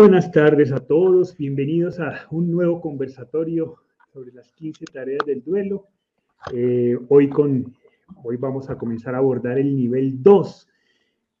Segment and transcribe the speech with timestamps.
[0.00, 3.76] buenas tardes a todos, bienvenidos a un nuevo conversatorio
[4.10, 5.88] sobre las 15 tareas del duelo.
[6.54, 7.76] Eh, hoy, con,
[8.24, 10.68] hoy vamos a comenzar a abordar el nivel 2,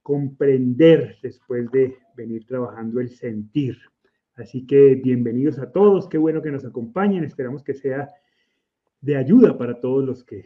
[0.02, 3.78] comprender después de venir trabajando el sentir.
[4.34, 8.10] Así que bienvenidos a todos, qué bueno que nos acompañen, esperamos que sea
[9.00, 10.44] de ayuda para todos los que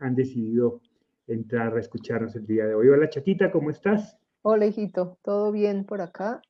[0.00, 0.80] han decidido
[1.28, 2.88] entrar a escucharnos el día de hoy.
[2.88, 4.18] Hola Chaquita, ¿cómo estás?
[4.42, 6.42] Hola hijito, ¿todo bien por acá?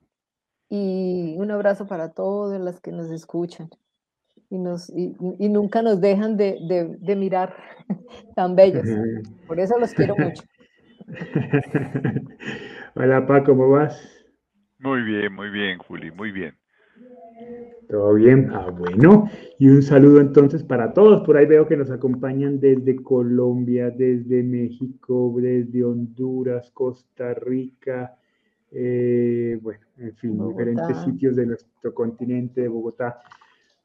[0.75, 3.69] Y un abrazo para todas las que nos escuchan
[4.49, 5.15] y, nos, y,
[5.51, 6.57] nunca nos dejan de,
[6.99, 7.55] de, mirar
[8.35, 8.87] tan bellos.
[9.47, 10.43] Por eso los quiero mucho.
[12.95, 14.01] Hola, Pa, ¿cómo vas?
[14.79, 16.55] Muy bien, muy bien, Juli, muy bien.
[17.91, 21.21] Todo bien, ah, bueno, y un saludo entonces para todos.
[21.27, 28.17] Por ahí veo que nos acompañan desde Colombia, desde México, desde Honduras, Costa Rica,
[28.75, 33.21] eh, bueno, en fin, diferentes sitios de nuestro continente, de Bogotá.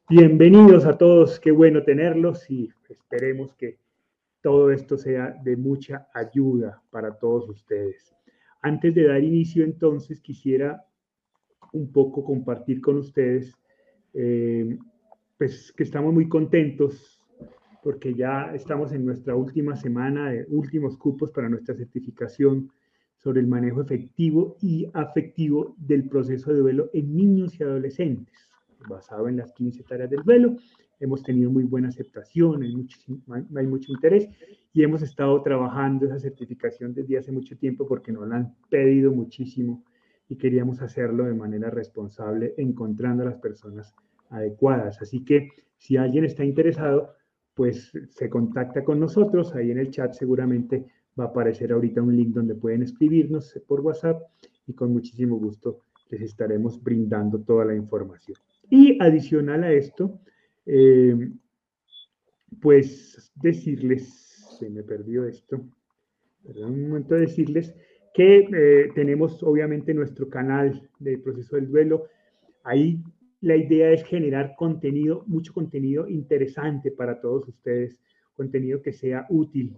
[0.08, 3.76] Bienvenidos a todos, qué bueno tenerlos y esperemos que
[4.40, 8.14] todo esto sea de mucha ayuda para todos ustedes.
[8.62, 10.84] Antes de dar inicio, entonces, quisiera
[11.72, 13.54] un poco compartir con ustedes,
[14.14, 14.78] eh,
[15.36, 17.22] pues que estamos muy contentos
[17.82, 22.70] porque ya estamos en nuestra última semana de últimos cupos para nuestra certificación
[23.18, 28.34] sobre el manejo efectivo y afectivo del proceso de duelo en niños y adolescentes,
[28.88, 30.56] basado en las 15 tareas del duelo.
[31.00, 32.98] Hemos tenido muy buena aceptación, hay mucho,
[33.56, 34.28] hay mucho interés
[34.72, 39.12] y hemos estado trabajando esa certificación desde hace mucho tiempo porque nos la han pedido
[39.12, 39.84] muchísimo
[40.28, 43.94] y queríamos hacerlo de manera responsable, encontrando a las personas
[44.30, 45.00] adecuadas.
[45.00, 47.14] Así que si alguien está interesado,
[47.54, 50.86] pues se contacta con nosotros, ahí en el chat seguramente
[51.18, 54.22] va a aparecer ahorita un link donde pueden escribirnos por WhatsApp
[54.66, 55.80] y con muchísimo gusto
[56.10, 58.38] les estaremos brindando toda la información.
[58.70, 60.20] Y adicional a esto,
[60.66, 61.30] eh,
[62.60, 64.08] pues decirles,
[64.58, 65.60] se me perdió esto,
[66.44, 67.74] perdón un momento decirles
[68.14, 72.06] que eh, tenemos obviamente nuestro canal de proceso del duelo.
[72.64, 73.02] Ahí
[73.40, 77.98] la idea es generar contenido, mucho contenido interesante para todos ustedes,
[78.34, 79.76] contenido que sea útil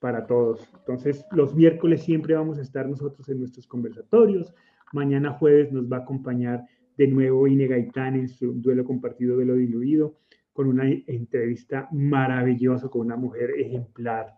[0.00, 0.68] para todos.
[0.78, 4.52] Entonces, los miércoles siempre vamos a estar nosotros en nuestros conversatorios.
[4.92, 6.64] Mañana jueves nos va a acompañar
[6.96, 10.16] de nuevo Ine Gaitán en su duelo compartido, duelo diluido,
[10.52, 14.34] con una entrevista maravillosa con una mujer ejemplar.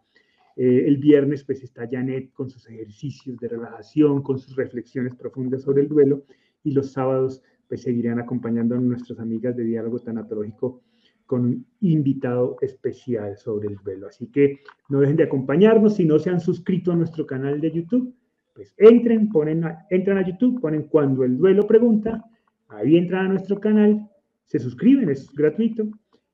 [0.56, 5.62] Eh, el viernes pues está Janet con sus ejercicios de relajación, con sus reflexiones profundas
[5.62, 6.24] sobre el duelo
[6.62, 10.82] y los sábados pues seguirán acompañando a nuestras amigas de diálogo tanatológico
[11.32, 14.06] con un invitado especial sobre el duelo.
[14.06, 14.60] Así que
[14.90, 15.96] no dejen de acompañarnos.
[15.96, 18.14] Si no se han suscrito a nuestro canal de YouTube,
[18.52, 22.22] pues entren, ponen entran a YouTube, ponen cuando el duelo pregunta,
[22.68, 24.10] ahí entran a nuestro canal,
[24.44, 25.88] se suscriben, es gratuito,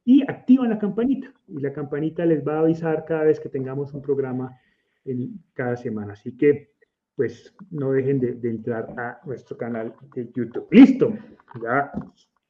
[0.05, 1.33] y activan la campanita.
[1.47, 4.59] Y la campanita les va a avisar cada vez que tengamos un programa
[5.05, 6.15] en cada semana.
[6.15, 6.73] Así que,
[7.15, 10.67] pues, no dejen de, de entrar a nuestro canal de YouTube.
[10.73, 11.15] Listo,
[11.63, 11.93] ya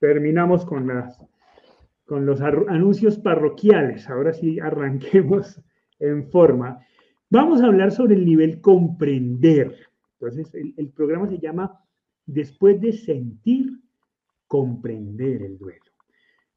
[0.00, 1.20] terminamos con las
[2.08, 4.08] con los anuncios parroquiales.
[4.08, 5.60] Ahora sí, arranquemos
[6.00, 6.80] en forma.
[7.28, 9.76] Vamos a hablar sobre el nivel comprender.
[10.18, 11.84] Entonces, el, programa se llama
[12.24, 13.78] Después de sentir,
[14.46, 15.84] comprender el duelo.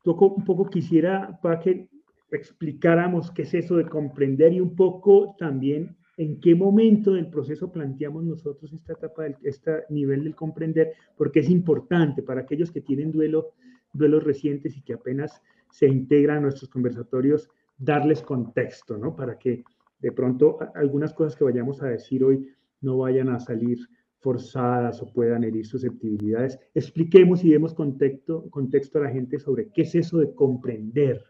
[0.06, 1.90] un poco quisiera para que
[2.32, 7.72] explicáramos qué es eso de comprender y un poco también en qué momento del proceso
[7.72, 13.12] planteamos nosotros esta etapa, este nivel del comprender, porque es importante para aquellos que tienen
[13.12, 13.52] duelo
[13.94, 19.16] duelos recientes y que apenas se integran a nuestros conversatorios, darles contexto, ¿no?
[19.16, 19.64] Para que
[20.00, 22.48] de pronto algunas cosas que vayamos a decir hoy
[22.82, 23.78] no vayan a salir
[24.20, 26.60] forzadas o puedan herir susceptibilidades.
[26.76, 28.50] Expliquemos y demos contexto,
[28.96, 31.24] a la gente sobre qué es eso de comprender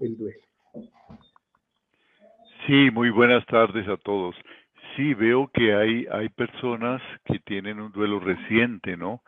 [0.00, 0.40] el duelo.
[2.66, 4.34] Sí, muy buenas tardes a todos.
[4.96, 9.22] Sí, veo que hay, hay personas que tienen un duelo reciente, ¿no?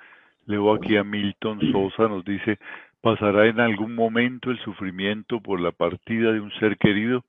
[0.46, 2.58] Leo aquí a Milton Sosa, nos dice,
[3.00, 7.24] pasará en algún momento el sufrimiento por la partida de un ser querido.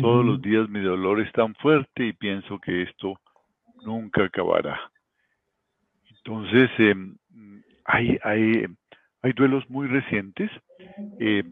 [0.00, 3.18] Todos los días mi dolor es tan fuerte y pienso que esto
[3.84, 4.78] nunca acabará.
[6.16, 7.16] Entonces, em,
[7.84, 8.66] hay, hay,
[9.22, 10.50] hay duelos muy recientes.
[11.20, 11.44] Eh,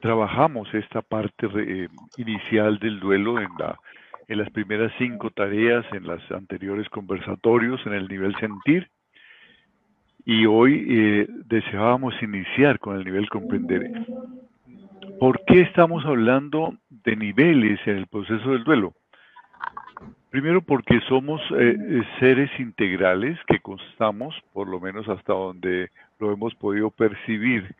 [0.00, 3.78] trabajamos esta parte eh, inicial del duelo en, la,
[4.26, 8.90] en las primeras cinco tareas, en los anteriores conversatorios, en el nivel sentir
[10.24, 13.90] y hoy eh, deseábamos iniciar con el nivel comprender.
[15.20, 18.94] ¿Por qué estamos hablando de niveles en el proceso del duelo?
[20.30, 26.32] Primero porque somos eh, eh, seres integrales que constamos, por lo menos hasta donde lo
[26.32, 27.74] hemos podido percibir,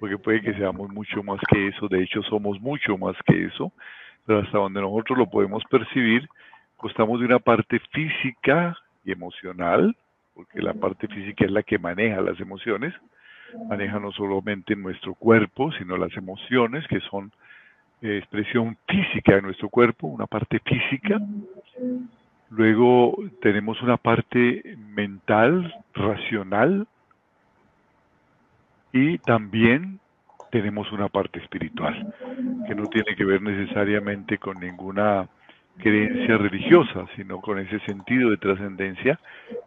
[0.00, 3.70] porque puede que seamos mucho más que eso, de hecho somos mucho más que eso,
[4.26, 6.28] pero hasta donde nosotros lo podemos percibir,
[6.76, 9.94] constamos de una parte física y emocional,
[10.34, 12.94] porque la parte física es la que maneja las emociones,
[13.68, 17.32] maneja no solamente nuestro cuerpo, sino las emociones, que son
[18.00, 21.20] eh, expresión física de nuestro cuerpo, una parte física.
[22.50, 26.86] Luego tenemos una parte mental, racional.
[28.94, 30.00] Y también
[30.50, 32.12] tenemos una parte espiritual,
[32.66, 35.26] que no tiene que ver necesariamente con ninguna
[35.78, 39.18] creencia religiosa, sino con ese sentido de trascendencia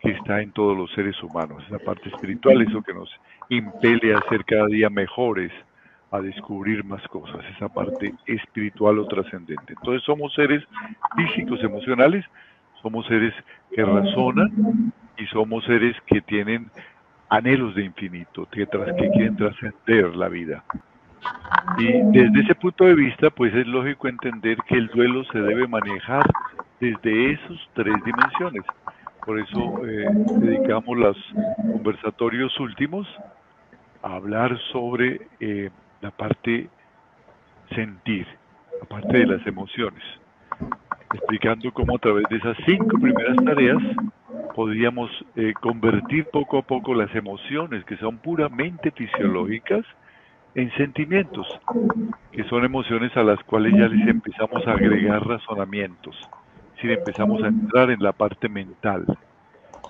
[0.01, 1.63] que está en todos los seres humanos.
[1.67, 3.09] Esa parte espiritual, eso que nos
[3.49, 5.51] impele a ser cada día mejores,
[6.11, 9.73] a descubrir más cosas, esa parte espiritual o trascendente.
[9.73, 10.63] Entonces somos seres
[11.15, 12.25] físicos, emocionales,
[12.81, 13.33] somos seres
[13.73, 16.69] que razonan y somos seres que tienen
[17.29, 20.63] anhelos de infinito, que, que quieren trascender la vida.
[21.77, 25.67] Y desde ese punto de vista, pues es lógico entender que el duelo se debe
[25.67, 26.25] manejar
[26.79, 28.63] desde esos tres dimensiones.
[29.25, 30.07] Por eso eh,
[30.39, 31.17] dedicamos los
[31.71, 33.07] conversatorios últimos
[34.03, 35.69] a hablar sobre eh,
[36.01, 36.69] la parte
[37.73, 38.27] sentir,
[38.79, 40.03] la parte de las emociones,
[41.13, 43.81] explicando cómo a través de esas cinco primeras tareas
[44.53, 49.83] podríamos eh, convertir poco a poco las emociones que son puramente fisiológicas
[50.55, 51.47] en sentimientos,
[52.31, 56.15] que son emociones a las cuales ya les empezamos a agregar razonamientos,
[56.81, 59.05] si empezamos a entrar en la parte mental.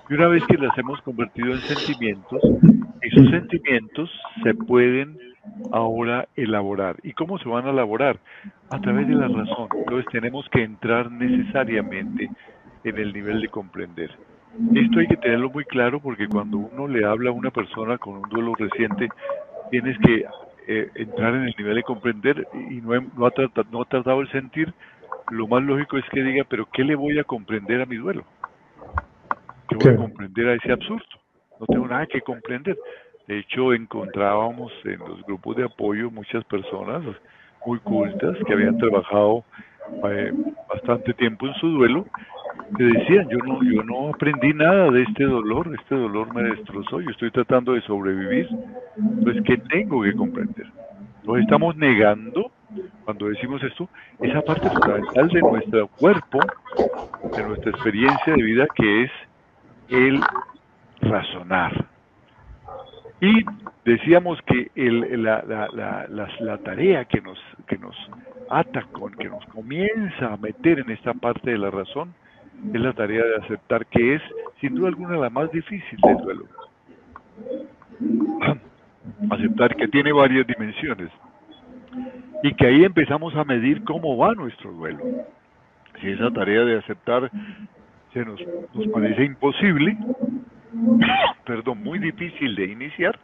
[0.08, 2.40] Y una vez que las hemos convertido en sentimientos,
[3.00, 4.10] esos sentimientos
[4.42, 5.16] se pueden
[5.72, 6.96] ahora elaborar.
[7.02, 8.18] ¿Y cómo se van a elaborar?
[8.70, 9.68] A través de la razón.
[9.72, 12.28] Entonces tenemos que entrar necesariamente
[12.82, 14.10] en el nivel de comprender.
[14.74, 18.14] Esto hay que tenerlo muy claro porque cuando uno le habla a una persona con
[18.14, 19.08] un duelo reciente,
[19.70, 20.24] tienes que
[20.66, 24.20] eh, entrar en el nivel de comprender y no, no, ha tratado, no ha tratado
[24.20, 24.72] el sentir.
[25.30, 28.24] Lo más lógico es que diga, pero ¿qué le voy a comprender a mi duelo?
[29.68, 31.06] ¿Qué voy a comprender a ese absurdo?
[31.58, 32.76] No tengo nada que comprender.
[33.26, 37.02] De hecho, encontrábamos en los grupos de apoyo muchas personas
[37.64, 39.44] muy cultas que habían trabajado
[40.08, 40.32] eh,
[40.68, 42.06] bastante tiempo en su duelo,
[42.76, 47.00] que decían, yo no, yo no aprendí nada de este dolor, este dolor me destrozó,
[47.00, 48.48] yo estoy tratando de sobrevivir,
[49.22, 50.66] pues ¿qué tengo que comprender?
[51.24, 52.50] Nos estamos negando,
[53.04, 53.88] cuando decimos esto,
[54.20, 56.40] esa parte fundamental de nuestro cuerpo,
[57.36, 59.10] de nuestra experiencia de vida, que es
[59.88, 60.20] el
[61.00, 61.86] razonar.
[63.20, 63.44] Y
[63.84, 67.96] decíamos que el, la, la, la, la, tarea que nos, que nos
[68.50, 72.14] ata con, que nos comienza a meter en esta parte de la razón,
[72.72, 74.22] es la tarea de aceptar que es,
[74.60, 76.44] sin duda alguna, la más difícil del duelo.
[79.30, 81.10] Aceptar que tiene varias dimensiones
[82.42, 84.98] y que ahí empezamos a medir cómo va nuestro duelo.
[86.00, 87.30] Si esa tarea de aceptar
[88.12, 88.40] se nos,
[88.74, 89.96] nos parece imposible,
[91.46, 93.18] perdón, muy difícil de iniciar,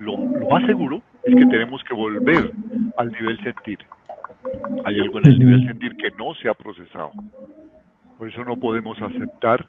[0.00, 2.52] lo, más seguro es que tenemos que volver
[2.96, 3.78] al nivel sentir.
[4.84, 7.10] Hay algo en el nivel sentir que no se ha procesado.
[8.16, 9.66] Por eso no podemos aceptar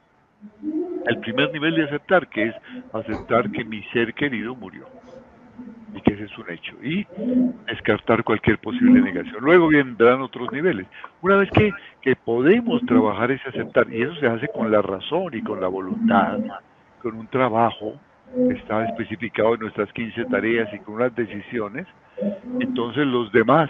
[1.08, 2.56] el primer nivel de aceptar, que es
[2.94, 4.88] aceptar que mi ser querido murió
[5.94, 7.06] y que ese es un hecho, y
[7.68, 9.38] descartar cualquier posible negación.
[9.42, 10.86] Luego vendrán otros niveles.
[11.22, 15.34] Una vez que, que podemos trabajar ese aceptar, y eso se hace con la razón
[15.34, 16.40] y con la voluntad,
[17.02, 17.96] con un trabajo
[18.34, 21.88] que está especificado en nuestras 15 tareas y con unas decisiones,
[22.60, 23.70] entonces los demás,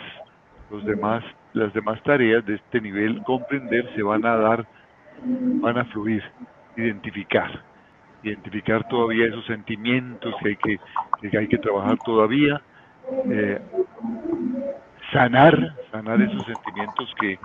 [0.69, 1.23] los demás,
[1.53, 4.65] las demás tareas de este nivel comprender se van a dar,
[5.61, 6.23] van a fluir,
[6.77, 7.63] identificar
[8.23, 10.79] identificar todavía esos sentimientos que hay que,
[11.29, 12.61] que hay que trabajar todavía,
[13.29, 13.59] eh,
[15.11, 17.39] sanar, sanar esos sentimientos que,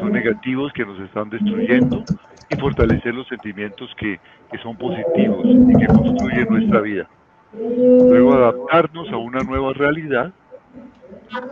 [0.00, 2.02] son negativos, que nos están destruyendo,
[2.50, 4.18] y fortalecer los sentimientos que,
[4.50, 7.08] que son positivos y que construyen nuestra vida.
[7.52, 10.32] Luego adaptarnos a una nueva realidad,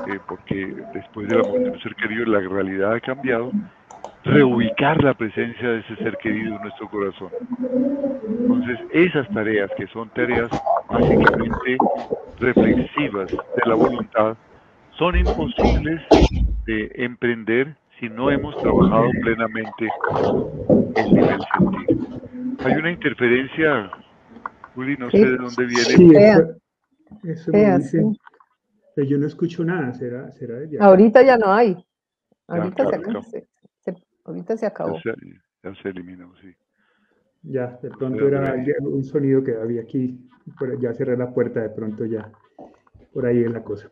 [0.09, 3.53] eh, porque después de la muerte de un ser querido la realidad ha cambiado,
[4.25, 7.31] reubicar la presencia de ese ser querido en nuestro corazón.
[8.29, 10.49] Entonces, esas tareas, que son tareas
[10.89, 11.77] básicamente
[12.39, 14.37] reflexivas de la voluntad,
[14.99, 16.01] son imposibles
[16.67, 19.89] de emprender si no hemos trabajado plenamente
[20.97, 22.21] el nivel sentido.
[22.65, 23.91] Hay una interferencia,
[24.75, 26.45] Juli, no sé de dónde viene.
[27.25, 28.03] eso, me dice.
[28.97, 31.77] Yo no escucho nada, ¿será, será Ahorita ya no hay.
[32.47, 32.85] Ahorita
[33.23, 33.49] se,
[34.25, 34.99] Ahorita se acabó.
[35.63, 36.55] Ya se, eliminó, sí.
[37.43, 40.19] Ya, de pronto era un sonido que había aquí.
[40.81, 42.31] Ya cerré la puerta, de pronto ya.
[43.13, 43.89] Por ahí es la cosa.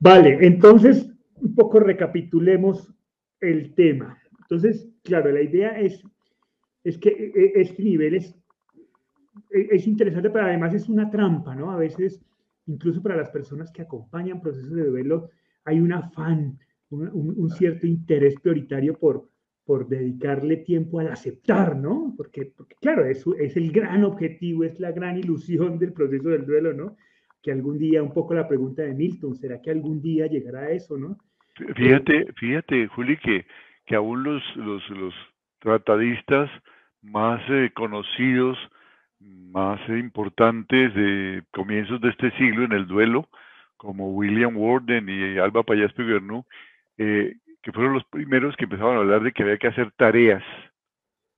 [0.00, 2.92] Vale, entonces, un poco recapitulemos
[3.40, 4.18] el tema.
[4.42, 6.02] Entonces, claro, la idea es,
[6.84, 8.34] es que e, e, este nivel es,
[9.50, 11.70] e, es interesante, pero además es una trampa, ¿no?
[11.70, 12.20] A veces,
[12.68, 15.30] incluso para las personas que acompañan procesos de duelo,
[15.64, 16.58] hay un afán,
[16.90, 19.28] un, cierto interés prioritario por,
[19.64, 22.14] por dedicarle tiempo al aceptar, ¿no?
[22.16, 26.72] Porque, claro, eso es el gran objetivo, es la gran ilusión del proceso del duelo,
[26.72, 26.96] ¿no?
[27.42, 30.70] Que algún día, un poco la pregunta de Milton, ¿será que algún día llegará a
[30.70, 31.18] eso, ¿no?
[31.76, 33.44] Fíjate, fíjate, Juli, que,
[33.84, 35.14] que aún los, los, los
[35.58, 36.50] tratadistas
[37.02, 38.56] más eh, conocidos,
[39.20, 43.28] más importantes de comienzos de este siglo en el duelo,
[43.76, 46.44] como William Warden y Alba Payas Piguernú,
[46.98, 50.42] eh, que fueron los primeros que empezaron a hablar de que había que hacer tareas.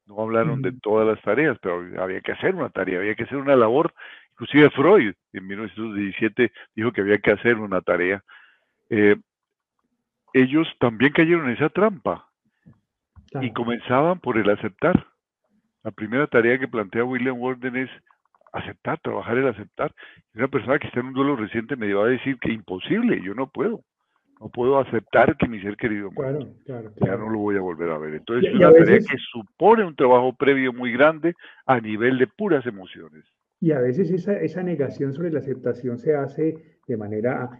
[0.06, 3.38] No hablaron de todas las tareas, pero había que hacer una tarea, había que hacer
[3.38, 3.94] una labor.
[4.32, 8.24] Inclusive Freud en 1917 dijo que había que hacer una tarea.
[8.88, 9.16] Eh,
[10.32, 12.28] ellos también cayeron en esa trampa
[13.40, 15.06] y comenzaban por el aceptar.
[15.82, 17.90] La primera tarea que plantea William Warden es
[18.52, 19.94] aceptar, trabajar el aceptar.
[20.34, 23.34] Una persona que está en un duelo reciente me iba a decir que imposible, yo
[23.34, 23.82] no puedo.
[24.40, 26.38] No puedo aceptar que mi ser querido muera.
[26.64, 28.14] Claro, Ya no lo voy a volver a ver.
[28.14, 31.34] Entonces es una tarea que supone un trabajo previo muy grande
[31.66, 33.24] a nivel de puras emociones.
[33.60, 36.54] Y a veces esa, esa negación sobre la aceptación se hace
[36.86, 37.50] de manera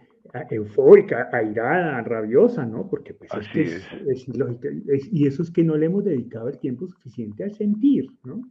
[0.51, 2.89] eufórica, airada, rabiosa, ¿no?
[2.89, 4.29] Porque pues es, es.
[4.29, 4.69] ilógico.
[5.11, 8.43] y eso es que no le hemos dedicado el tiempo suficiente a sentir, ¿no?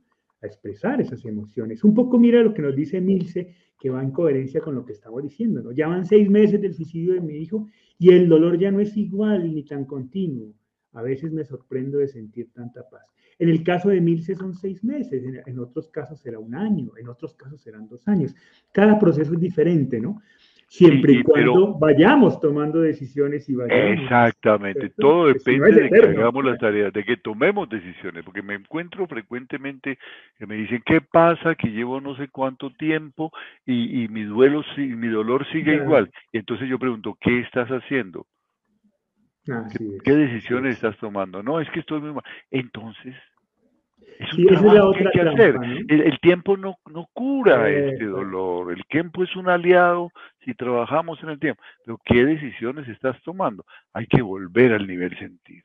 [0.41, 1.83] A expresar esas emociones.
[1.83, 4.93] Un poco mira lo que nos dice Milce, que va en coherencia con lo que
[4.93, 5.71] estamos diciendo, ¿no?
[5.71, 8.95] Ya van seis meses del suicidio de mi hijo y el dolor ya no es
[8.97, 10.53] igual ni tan continuo.
[10.93, 13.03] A veces me sorprendo de sentir tanta paz.
[13.37, 16.91] En el caso de Milce son seis meses, en, en otros casos será un año,
[16.97, 18.35] en otros casos serán dos años.
[18.73, 20.21] Cada proceso es diferente, ¿no?
[20.69, 24.01] Siempre y, cuando vayamos tomando decisiones y vayamos.
[24.03, 29.07] Exactamente, todo depende de que hagamos las tareas, de que tomemos decisiones, porque me encuentro
[29.07, 29.97] frecuentemente
[30.37, 31.55] que me dicen, ¿qué pasa?
[31.55, 33.31] Que llevo no sé cuánto tiempo
[33.65, 36.11] y, mi duelo, mi dolor sigue igual.
[36.31, 38.25] Y entonces yo pregunto, ¿qué estás haciendo?
[40.03, 41.41] ¿Qué, decisiones estás tomando?
[41.41, 42.23] No, es que estoy muy mal.
[42.51, 43.15] Entonces,
[44.19, 45.55] es un trabajo que hay que hacer.
[45.87, 48.73] El, tiempo no, no cura este dolor.
[48.73, 50.11] El tiempo es un aliado
[50.43, 51.61] si trabajamos en el tiempo.
[51.85, 53.65] Pero ¿qué decisiones estás tomando?
[53.93, 55.63] Hay que volver al nivel sentir.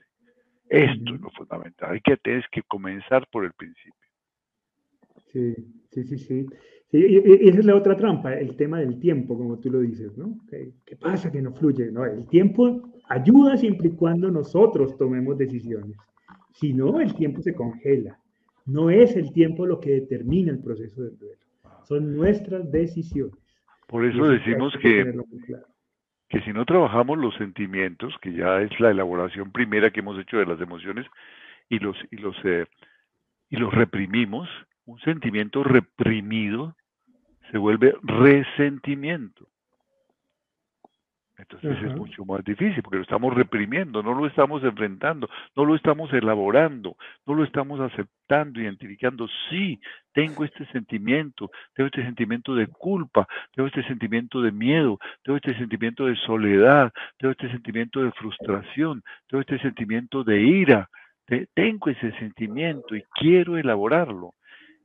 [0.68, 1.92] Esto es lo fundamental.
[1.92, 3.92] Hay que, tienes que comenzar por el principio.
[5.32, 5.54] Sí,
[5.90, 6.46] sí, sí, sí.
[6.92, 10.38] y, esa es la otra trampa, el tema del tiempo, como tú lo dices, ¿no?
[10.48, 11.90] ¿Qué, pasa que no fluye?
[11.90, 15.96] No, el tiempo ayuda siempre y cuando nosotros tomemos decisiones.
[16.52, 18.16] Si no, el tiempo se congela.
[18.66, 21.40] No es el tiempo lo que determina el proceso del duelo,
[21.86, 23.36] son nuestras decisiones.
[23.86, 25.14] Por eso, decimos que,
[26.28, 30.38] que si no trabajamos los sentimientos, que ya es la elaboración primera que hemos hecho
[30.38, 31.06] de las emociones,
[31.68, 32.66] y los, y los, eh,
[33.50, 34.48] y los reprimimos,
[34.86, 36.74] un sentimiento reprimido
[37.50, 39.46] se vuelve resentimiento.
[41.36, 45.74] Entonces es mucho más difícil porque lo estamos reprimiendo, no lo estamos enfrentando, no lo
[45.74, 49.26] estamos elaborando, no lo estamos aceptando, identificando.
[49.50, 49.80] Sí,
[50.12, 55.56] tengo este sentimiento, tengo este sentimiento de culpa, tengo este sentimiento de miedo, tengo este
[55.58, 60.88] sentimiento de soledad, tengo este sentimiento de frustración, tengo este sentimiento de ira.
[61.54, 64.34] Tengo ese sentimiento y quiero elaborarlo.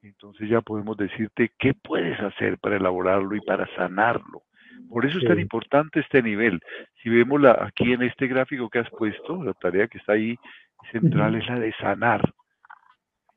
[0.02, 4.44] Entonces ya podemos decirte qué puedes hacer para elaborarlo y para sanarlo.
[4.88, 6.60] Por eso es tan importante este nivel.
[7.02, 10.38] Si vemos la, aquí en este gráfico que has puesto, la tarea que está ahí
[10.92, 12.34] central es la de sanar.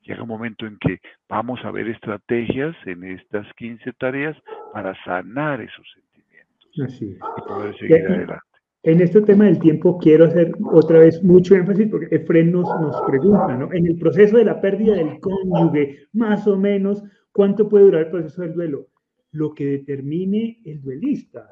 [0.01, 4.37] Llega un momento en que vamos a ver estrategias en estas 15 tareas
[4.73, 8.43] para sanar esos sentimientos Así y poder seguir adelante.
[8.85, 13.01] En este tema del tiempo quiero hacer otra vez mucho énfasis porque Efren nos, nos
[13.03, 13.71] pregunta, ¿no?
[13.71, 18.11] En el proceso de la pérdida del cónyuge, más o menos, ¿cuánto puede durar el
[18.11, 18.87] proceso del duelo?
[19.33, 21.47] Lo que determine el duelista.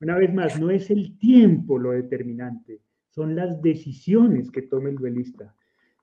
[0.00, 4.96] Una vez más, no es el tiempo lo determinante, son las decisiones que tome el
[4.96, 5.54] duelista.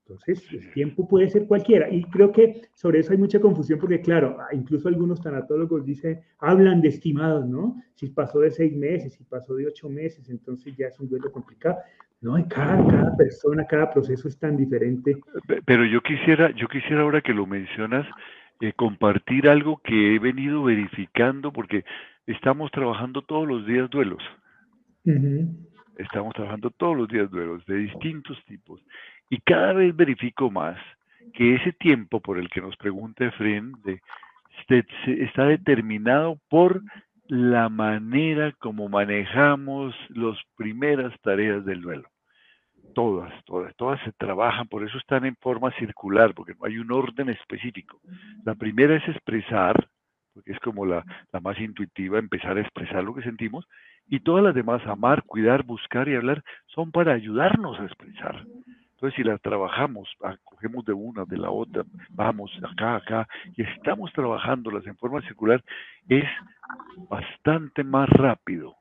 [0.10, 1.88] Entonces, el tiempo puede ser cualquiera.
[1.90, 6.82] Y creo que sobre eso hay mucha confusión porque, claro, incluso algunos tanatólogos dicen, hablan
[6.82, 7.76] de estimados, ¿no?
[7.94, 11.32] Si pasó de seis meses, si pasó de ocho meses, entonces ya es un duelo
[11.32, 11.78] complicado.
[12.22, 15.16] No, cada, cada persona, cada proceso es tan diferente.
[15.66, 18.08] Pero yo quisiera, yo quisiera ahora que lo mencionas,
[18.62, 21.86] eh, compartir algo que he venido verificando porque
[22.28, 24.22] estamos trabajando todos los días duelos.
[25.98, 28.82] Estamos trabajando todos los días duelos de distintos tipos.
[29.30, 30.78] Y cada vez verifico más
[31.34, 34.02] que ese tiempo por el que nos pregunta Efren de,
[35.06, 36.82] está determinado por
[37.28, 42.10] la manera como manejamos las primeras tareas del duelo.
[42.94, 46.92] Todas, todas, todas se trabajan, por eso están en forma circular, porque no hay un
[46.92, 48.00] orden específico.
[48.46, 49.88] La primera es expresar,
[50.34, 53.66] porque es como la, la más intuitiva, empezar a expresar lo que sentimos,
[54.08, 58.44] y todas las demás, amar, cuidar, buscar y hablar, son para ayudarnos a expresar.
[59.00, 63.62] Entonces, si las trabajamos, ah, cogemos de una, de la otra, vamos acá, acá, y
[63.62, 65.64] estamos trabajándolas en forma circular,
[66.10, 66.26] es
[67.10, 68.76] bastante más rápido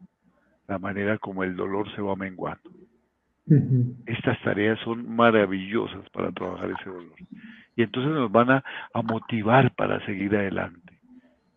[0.67, 2.69] la manera como el dolor se va menguando.
[4.07, 7.17] Estas tareas son maravillosas para trabajar ese dolor.
[7.76, 10.99] Y entonces nos van a, a motivar para seguir adelante.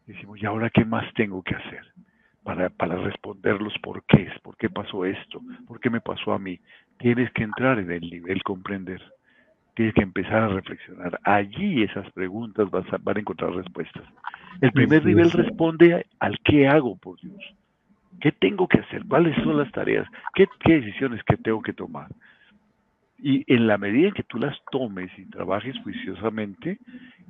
[0.07, 1.85] Decimos, ¿y ahora qué más tengo que hacer?
[2.43, 6.59] Para, para responder los porqués, por qué pasó esto, por qué me pasó a mí,
[6.97, 9.01] tienes que entrar en el nivel comprender.
[9.73, 11.19] Tienes que empezar a reflexionar.
[11.23, 14.03] Allí esas preguntas vas a, van a encontrar respuestas.
[14.59, 17.41] El primer nivel responde al qué hago, por Dios.
[18.21, 19.03] ¿Qué tengo que hacer?
[19.07, 20.07] ¿Cuáles son las tareas?
[20.33, 22.07] ¿Qué, qué decisiones que tengo que tomar?
[23.17, 26.79] Y en la medida en que tú las tomes y trabajes juiciosamente,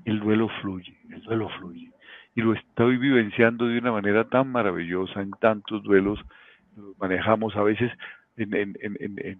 [0.05, 1.91] el duelo fluye, el duelo fluye.
[2.35, 6.19] Y lo estoy vivenciando de una manera tan maravillosa en tantos duelos,
[6.77, 7.91] los manejamos a veces
[8.37, 9.39] en, en, en,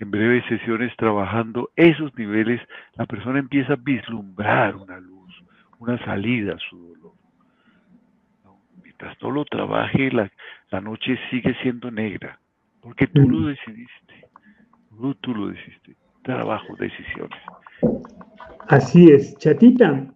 [0.00, 2.60] en breves sesiones trabajando esos niveles,
[2.94, 5.44] la persona empieza a vislumbrar una luz,
[5.78, 6.99] una salida a su dolor.
[9.00, 10.30] Mientras todo lo trabaje, la,
[10.70, 12.38] la, noche sigue siendo negra,
[12.82, 14.28] porque tú lo decidiste,
[14.90, 15.96] tú, tú lo decidiste.
[16.22, 17.38] Trabajo, decisiones.
[18.68, 20.12] Así es, chatita.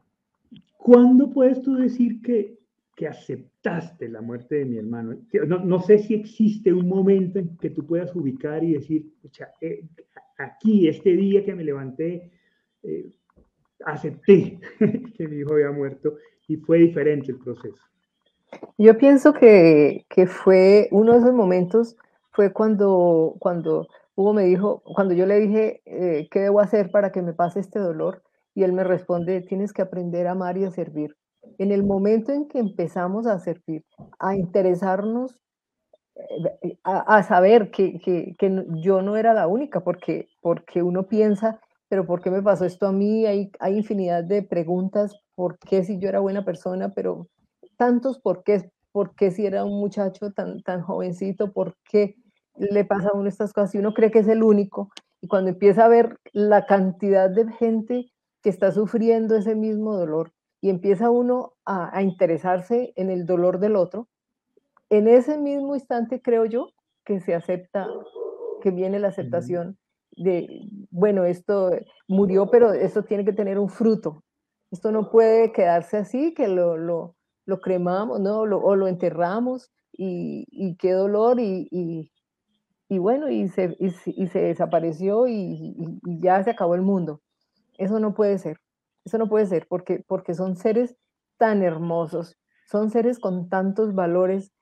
[0.76, 2.58] ¿Cuándo puedes tú decir que
[2.94, 5.18] que aceptaste la muerte de mi hermano.
[5.48, 9.10] No, no, sé si existe un momento en que tú puedas ubicar y decir,
[9.60, 9.82] eh,
[10.38, 12.30] aquí, este día que me levanté,
[12.84, 13.10] eh,
[13.84, 14.60] acepté
[15.16, 17.82] que mi hijo había muerto y fue diferente el proceso.
[18.78, 21.96] Yo pienso que, que fue uno de esos momentos,
[22.32, 27.12] fue cuando, cuando Hugo me dijo, cuando yo le dije, eh, ¿qué debo hacer para
[27.12, 28.22] que me pase este dolor?
[28.54, 31.16] Y él me responde, tienes que aprender a amar y a servir
[31.58, 33.84] en el momento en que empezamos a servir,
[34.18, 35.38] a interesarnos,
[36.62, 41.60] eh, a, saber que, que, que, yo no era la única, porque, porque uno piensa,
[41.88, 43.26] pero ¿por qué me pasó esto a mí?
[43.26, 46.92] Hay, hay infinidad de preguntas, ¿por qué si yo era buena persona?
[46.94, 47.28] Pero
[47.76, 52.16] tantos por qué, por qué si era un muchacho tan, tan jovencito, por qué
[52.56, 54.90] le pasa a uno estas cosas y uno cree que es el único.
[55.20, 60.32] Y cuando empieza a ver la cantidad de gente que está sufriendo ese mismo dolor,
[60.64, 64.08] y empieza uno a, interesarse en el dolor del otro,
[64.88, 66.70] en ese mismo instante creo yo
[67.04, 67.86] que se acepta,
[68.62, 69.76] que viene la aceptación
[70.16, 70.48] de,
[70.90, 71.70] bueno, esto
[72.08, 74.24] murió, pero esto tiene que tener un fruto.
[74.70, 77.14] Esto no puede quedarse así, que lo, lo,
[77.46, 78.40] lo cremamos, ¿no?
[78.40, 82.10] o lo enterramos y, y qué dolor y, y,
[82.88, 83.90] y bueno, y se, y,
[84.26, 87.20] se desapareció y, ya se acabó el mundo.
[87.78, 88.58] Eso no puede ser.
[89.04, 90.96] Eso no puede ser porque, porque son seres
[91.36, 94.52] tan hermosos, son seres con tantos valores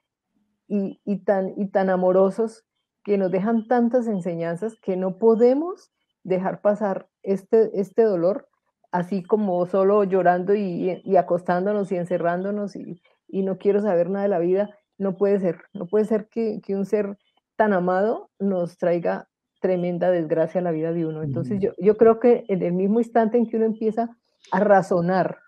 [0.66, 2.64] y, tan, y tan amorosos
[3.04, 5.92] que nos dejan tantas enseñanzas que no podemos
[6.24, 8.48] dejar pasar este, este dolor
[8.92, 14.38] así como solo llorando y, acostándonos y encerrándonos y, no quiero saber nada de la
[14.38, 14.70] vida.
[14.98, 17.16] No puede ser, no puede ser que, que un ser
[17.56, 19.26] tan amado nos traiga
[19.60, 21.22] tremenda desgracia a la vida de uno.
[21.22, 24.10] Entonces yo, yo creo que en el mismo instante en que uno empieza
[24.50, 25.38] a razonar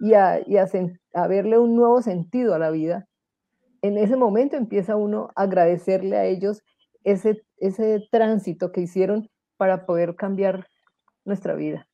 [0.00, 3.06] y, a, y a, verle un nuevo sentido a la vida,
[3.82, 6.62] en ese momento empieza uno a agradecerle a ellos
[7.04, 10.66] ese, ese tránsito que hicieron para poder cambiar
[11.24, 11.86] nuestra vida.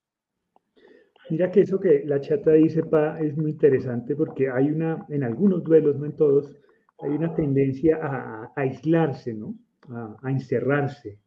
[1.30, 5.22] Mira que eso que la chata dice, Pa, es muy interesante porque hay una, en
[5.22, 6.54] algunos duelos, no en todos,
[7.00, 9.54] hay una tendencia a, aislarse, ¿no?
[9.88, 11.18] A, encerrarse,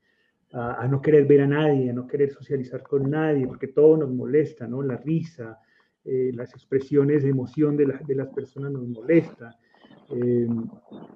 [0.54, 4.12] a, no querer ver a nadie, a no querer socializar con nadie, porque todo nos
[4.12, 4.82] molesta, ¿no?
[4.82, 5.60] La risa,
[6.04, 9.58] eh, las expresiones de emoción de, de, las personas nos molesta.
[10.12, 10.48] Eh,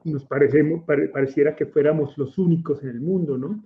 [0.04, 3.64] nos parecemos, pareciera que fuéramos los únicos en el mundo, ¿no?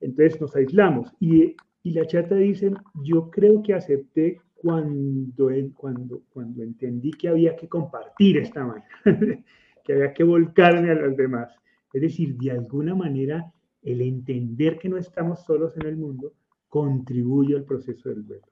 [0.00, 1.14] Entonces nos aislamos.
[1.20, 2.72] Y, y la chata dice,
[3.04, 8.88] yo creo que acepté cuando, cuando, cuando entendí que había que compartir esta manera,
[9.84, 11.54] que había que volcarme a los demás.
[11.92, 13.48] Es decir, de alguna manera
[13.80, 16.32] el entender que no estamos solos en el mundo
[16.68, 18.46] contribuye al proceso del duelo.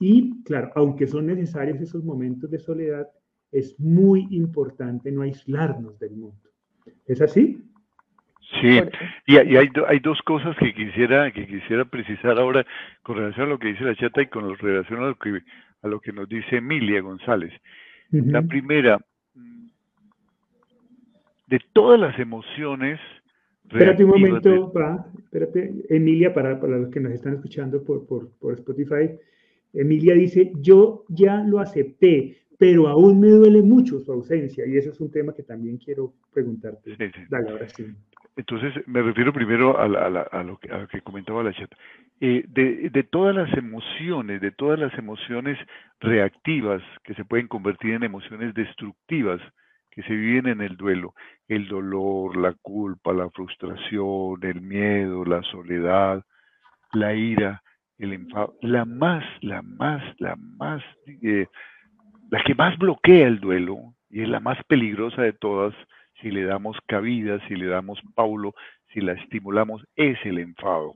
[0.00, 3.06] Y claro, aunque son necesarios esos momentos de soledad,
[3.52, 6.48] es muy importante no aislarnos del mundo.
[7.04, 7.62] ¿Es así?
[8.60, 8.80] Sí,
[9.26, 12.64] y, hay, hay dos cosas que quisiera que quisiera precisar ahora
[13.02, 15.42] con relación a lo que dice la chata y con relación a lo que
[15.82, 17.52] a lo que nos dice Emilia González.
[18.10, 18.98] La primera,
[21.48, 23.00] de todas las emociones.
[23.64, 28.30] Espérate un momento, pa, espérate, Emilia, para, para, los que nos están escuchando por, por,
[28.38, 29.10] por Spotify,
[29.74, 34.88] Emilia dice, yo ya lo acepté, pero aún me duele mucho su ausencia, y ese
[34.88, 36.96] es un tema que también quiero preguntarte.
[37.28, 37.84] Dale, ahora sí.
[38.38, 39.88] Entonces, me refiero primero a, a,
[40.44, 41.72] lo, que, a lo, que, comentaba la chat.
[42.20, 45.58] Eh, de, de, todas las emociones, de todas las emociones
[45.98, 49.40] reactivas que se pueden convertir en emociones destructivas
[49.90, 51.14] que se viven en el duelo,
[51.48, 56.22] el dolor, la culpa, la frustración, el miedo, la soledad,
[56.92, 57.60] la ira,
[57.98, 60.80] el enfado, la más, la más, la más,
[61.22, 61.48] eh,
[62.30, 65.74] la que más bloquea el duelo y es la más peligrosa de todas,
[66.20, 68.54] si le damos cabida, si le damos paulo,
[68.92, 70.94] si la estimulamos, es el enfado.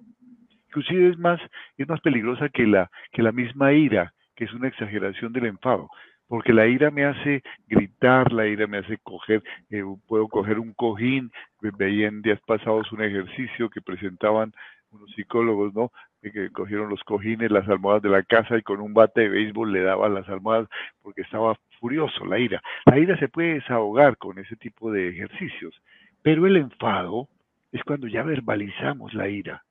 [0.69, 1.41] Inclusive es más,
[1.77, 5.89] es más peligrosa que la, que la misma ira, que es una exageración del enfado
[6.33, 10.73] porque la ira me hace gritar, la ira me hace coger, eh, puedo coger un
[10.73, 11.31] cojín,
[11.77, 14.51] veía en días pasados un ejercicio que presentaban
[14.93, 15.93] unos psicólogos, ¿no?
[16.23, 19.73] Que cogieron los cojines, las almohadas de la casa y con un bate de béisbol
[19.73, 20.69] le daban las almohadas
[21.03, 22.63] porque estaba furioso la ira.
[22.87, 25.75] La ira se puede desahogar con ese tipo de ejercicios,
[26.23, 27.29] pero el enfado
[27.73, 29.65] es cuando ya verbalizamos la ira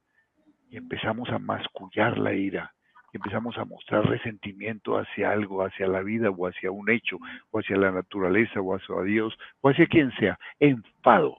[0.70, 2.74] y empezamos a mascullar la ira
[3.14, 7.18] empezamos a mostrar resentimiento hacia algo, hacia la vida o hacia un hecho,
[7.52, 11.38] o hacia la naturaleza o hacia Dios, o hacia quien sea, enfado.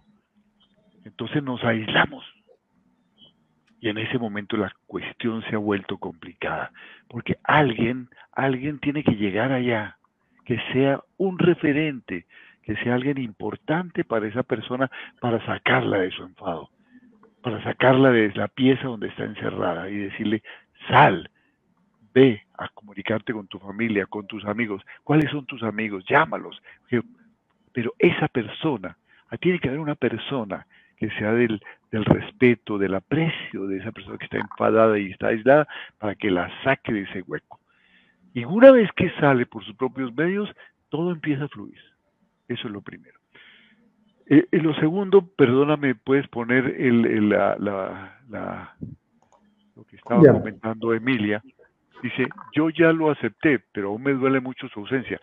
[1.04, 2.24] Entonces nos aislamos.
[3.82, 6.70] Y en ese momento la cuestión se ha vuelto complicada,
[7.08, 9.98] porque alguien, alguien tiene que llegar allá,
[10.44, 12.26] que sea un referente,
[12.62, 14.88] que sea alguien importante para esa persona,
[15.20, 16.70] para sacarla de su enfado,
[17.42, 20.44] para sacarla de la pieza donde está encerrada y decirle,
[20.88, 21.28] sal,
[22.14, 24.80] ve a comunicarte con tu familia, con tus amigos.
[25.02, 26.04] ¿Cuáles son tus amigos?
[26.08, 26.62] Llámalos.
[27.72, 28.96] Pero esa persona,
[29.40, 30.68] tiene que haber una persona
[31.02, 31.60] que sea del,
[31.90, 35.66] del respeto, del aprecio de esa persona que está enfadada y está aislada
[35.98, 37.58] para que la saque de ese hueco.
[38.34, 40.48] Y una vez que sale por sus propios medios,
[40.90, 41.80] todo empieza a fluir.
[42.46, 43.18] Eso es lo primero.
[44.26, 48.76] Eh, lo segundo, perdóname, puedes poner el, la, la,
[49.74, 51.42] lo que estaba comentando Emilia,
[52.00, 55.20] Dice, yo ya lo acepté, pero aún me duele mucho su ausencia.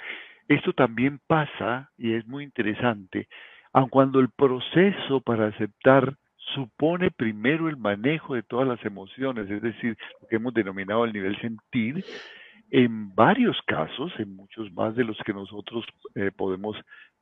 [0.47, 3.27] Esto también pasa, y es muy interesante,
[3.73, 6.15] aun cuando el proceso para aceptar
[6.53, 11.13] supone primero el manejo de todas las emociones, es decir, lo que hemos denominado el
[11.13, 12.03] nivel sentir,
[12.71, 16.75] en varios casos, en muchos más de los que nosotros eh, podemos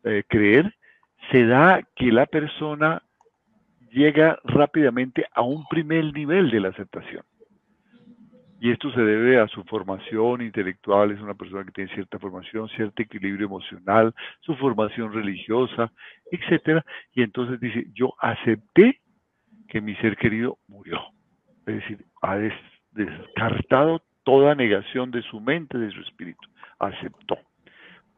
[0.03, 0.73] eh, creer,
[1.31, 3.01] se da que la persona
[3.91, 7.23] llega rápidamente a un primer nivel de la aceptación.
[8.59, 12.67] Y esto se debe a su formación intelectual, es una persona que tiene cierta formación,
[12.69, 15.91] cierto equilibrio emocional, su formación religiosa,
[16.31, 16.83] etcétera.
[17.13, 18.99] Y entonces dice, yo acepté
[19.67, 20.99] que mi ser querido murió.
[21.67, 22.37] Es decir, ha
[22.93, 26.47] descartado toda negación de su mente, de su espíritu.
[26.79, 27.37] Aceptó.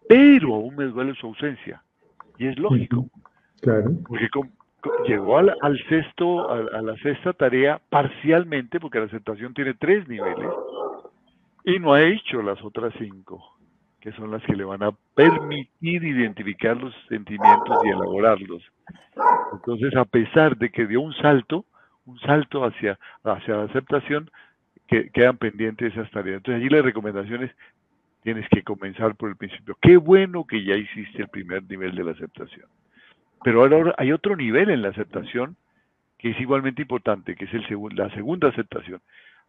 [0.08, 1.84] Pero aún me duele su ausencia.
[2.38, 3.10] Y es lógico.
[3.62, 3.92] Claro.
[4.08, 4.30] Porque
[5.06, 10.50] llegó al, sexto, a, la sexta tarea parcialmente, porque la aceptación tiene tres niveles,
[11.66, 13.58] y no ha hecho las otras cinco,
[14.00, 18.64] que son las que le van a permitir identificar los sentimientos y elaborarlos.
[19.54, 21.66] Entonces, a pesar de que dio un salto,
[22.06, 24.30] un salto hacia, hacia la aceptación,
[24.88, 26.38] que quedan pendientes esas tareas.
[26.38, 27.52] Entonces, allí la recomendación es,
[28.24, 29.78] tienes que comenzar por el principio.
[29.82, 32.68] Qué bueno que ya hiciste el primer nivel de la aceptación.
[33.44, 35.56] Pero ahora hay otro nivel en la aceptación
[36.18, 39.02] que es igualmente importante, que es el la segunda aceptación.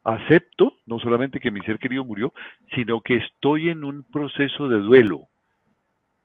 [0.05, 2.33] Acepto no solamente que mi ser querido murió,
[2.75, 5.27] sino que estoy en un proceso de duelo,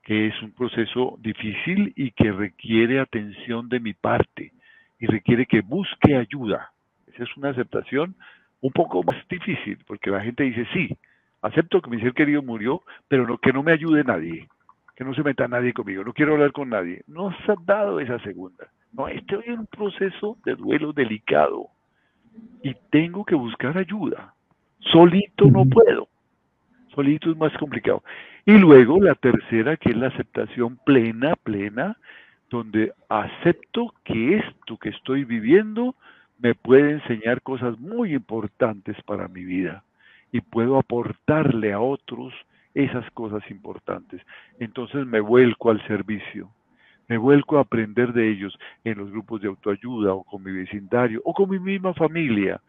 [0.04, 4.54] que es un proceso difícil y que requiere atención de mi parte
[4.99, 6.71] y requiere que busque ayuda.
[7.08, 8.15] Esa es una aceptación
[8.62, 10.95] un poco más difícil, porque la gente dice, sí,
[11.41, 14.47] acepto que mi ser querido murió, pero no, que no me ayude nadie
[14.96, 17.04] que no se meta nadie conmigo, no quiero hablar con nadie.
[17.08, 18.68] No se ha dado esa segunda.
[18.94, 21.68] No, estoy en un proceso de duelo delicado
[22.64, 24.34] y tengo que buscar ayuda.
[24.80, 26.08] Solito no puedo.
[26.94, 28.04] Solito es más complicado.
[28.46, 31.98] Y luego la tercera, que es la aceptación plena, plena,
[32.50, 35.96] donde acepto que esto que estoy viviendo
[36.40, 39.84] me puede enseñar cosas muy importantes para mi vida
[40.32, 42.34] y puedo aportarle a otros
[42.76, 44.22] esas cosas importantes.
[44.60, 46.52] Entonces me vuelco al servicio,
[47.08, 51.22] Me vuelco a aprender de ellos en los grupos de autoayuda o con mi vecindario
[51.24, 52.60] o con mi misma familia.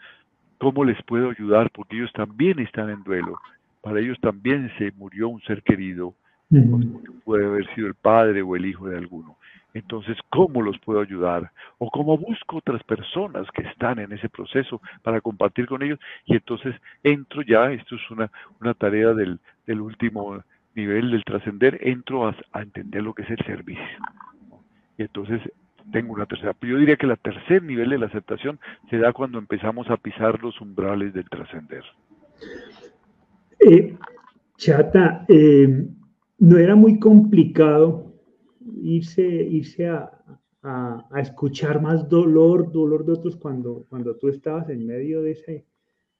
[0.58, 1.70] ¿Cómo les puedo ayudar?
[1.70, 3.38] Porque ellos también están en duelo.
[3.80, 6.14] Para ellos también se murió un ser querido.
[7.24, 9.36] Puede haber sido el padre o el hijo de alguno.
[9.76, 11.50] Entonces, ¿cómo los puedo ayudar?
[11.76, 15.98] O cómo busco otras personas que están en ese proceso para compartir con ellos.
[16.24, 20.42] Y entonces entro ya, esto es una, una tarea del, del último
[20.74, 23.98] nivel del trascender, entro a, entender lo que es el servicio.
[24.96, 25.42] Y entonces
[25.92, 26.56] tengo una tercera.
[26.62, 28.58] Yo diría que el tercer nivel de la aceptación
[28.88, 31.84] se da cuando empezamos a pisar los umbrales del trascender.
[33.60, 33.94] Eh,
[34.56, 35.86] chata, eh,
[36.38, 38.15] no era muy complicado
[38.82, 40.10] irse, irse a,
[40.62, 45.64] a, escuchar más dolor, dolor de otros cuando, cuando tú estabas en medio de, ese,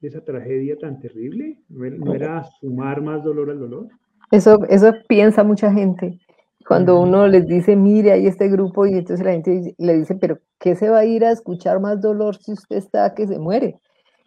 [0.00, 1.58] de esa tragedia tan terrible.
[1.68, 3.88] ¿No era sumar más dolor al dolor?
[4.30, 6.18] Eso, eso piensa mucha gente.
[6.66, 10.38] Cuando uno les dice, mire, hay este grupo, y entonces la gente le dice, pero
[10.58, 13.78] ¿qué se va a ir a escuchar más dolor si usted está que se muere?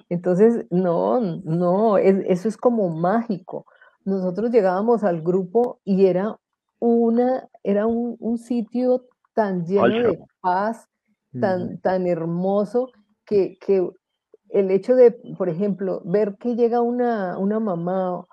[0.07, 3.65] Entonces, no, no, eso es como mágico.
[4.05, 6.37] Nosotros llegábamos al grupo y era,
[6.79, 10.87] una, era un, sitio tan lleno de paz,
[11.39, 12.89] tan, tan hermoso,
[13.25, 13.87] que, que,
[14.49, 18.25] el hecho de, por ejemplo, ver que llega una, una mamá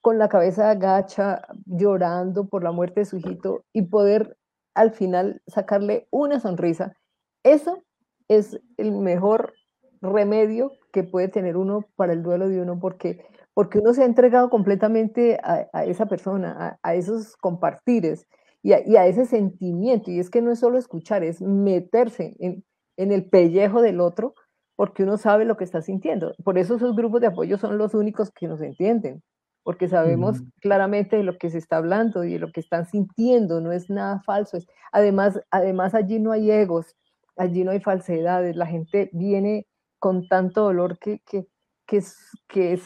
[0.00, 4.36] con la cabeza agacha, llorando por la muerte de su hijito y poder
[4.74, 6.96] al final sacarle una sonrisa.
[7.42, 7.82] Eso
[8.28, 9.54] es el mejor
[10.00, 14.06] remedio que puede tener uno para el duelo de uno, porque, porque uno se ha
[14.06, 18.26] entregado completamente a, esa persona, a, esos compartires
[18.62, 20.10] y, a, ese sentimiento.
[20.10, 22.64] Y es que no es solo escuchar, es meterse en,
[22.96, 24.34] en el pellejo del otro,
[24.76, 26.34] porque uno sabe lo que está sintiendo.
[26.44, 29.22] Por eso esos grupos de apoyo son los únicos que nos entienden
[29.64, 33.62] porque sabemos claramente de lo que se está hablando y de lo que están sintiendo,
[33.62, 34.58] no es nada falso.
[34.58, 36.94] Es, además, además, allí no hay egos,
[37.36, 39.66] allí no hay falsedades, la gente viene
[39.98, 41.46] con tanto dolor que, que,
[41.86, 42.14] que es,
[42.46, 42.82] que es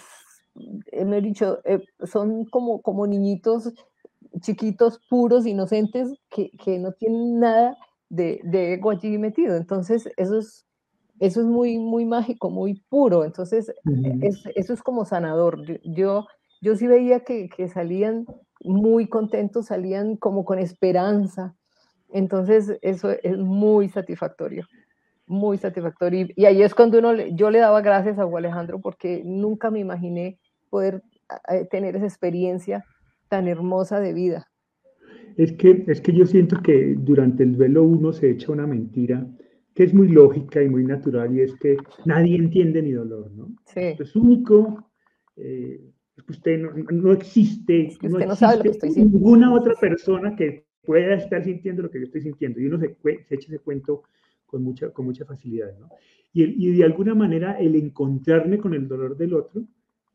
[1.05, 3.73] me he dicho, eh, son como, como niñitos
[4.40, 7.77] chiquitos, puros, inocentes, que, que no tienen nada
[8.09, 9.57] de, de, ego allí metido.
[9.57, 10.66] Entonces, eso es,
[11.21, 13.25] eso es muy, muy mágico, muy puro.
[13.25, 13.73] Entonces,
[14.55, 15.61] eso es como sanador.
[15.83, 16.27] Yo,
[16.61, 18.27] yo sí veía que, salían
[18.61, 21.55] muy contentos, salían como con esperanza.
[22.11, 24.66] Entonces, eso es muy satisfactorio,
[25.27, 26.29] muy satisfactorio.
[26.37, 30.38] Y, ahí es cuando uno, yo le daba gracias a Alejandro porque nunca me imaginé
[30.68, 31.02] poder
[31.70, 32.85] tener esa experiencia
[33.28, 34.48] tan hermosa de vida.
[35.37, 39.26] Es que, es que yo siento que durante el duelo uno se echa una mentira
[39.74, 43.54] que es muy lógica y muy natural y es que nadie entiende mi dolor, ¿no?
[43.66, 43.94] Sí.
[43.96, 44.90] Es único,
[45.37, 45.81] eh,
[46.28, 46.59] usted
[46.90, 47.96] no, existe,
[48.96, 52.59] ninguna otra persona que pueda estar sintiendo lo que yo estoy sintiendo.
[52.59, 52.96] Y uno se,
[53.28, 54.02] se echa ese cuento
[54.46, 55.78] con mucha, con mucha facilidad.
[55.78, 55.90] ¿no?
[56.33, 59.62] Y, y, de alguna manera el encontrarme con el dolor del otro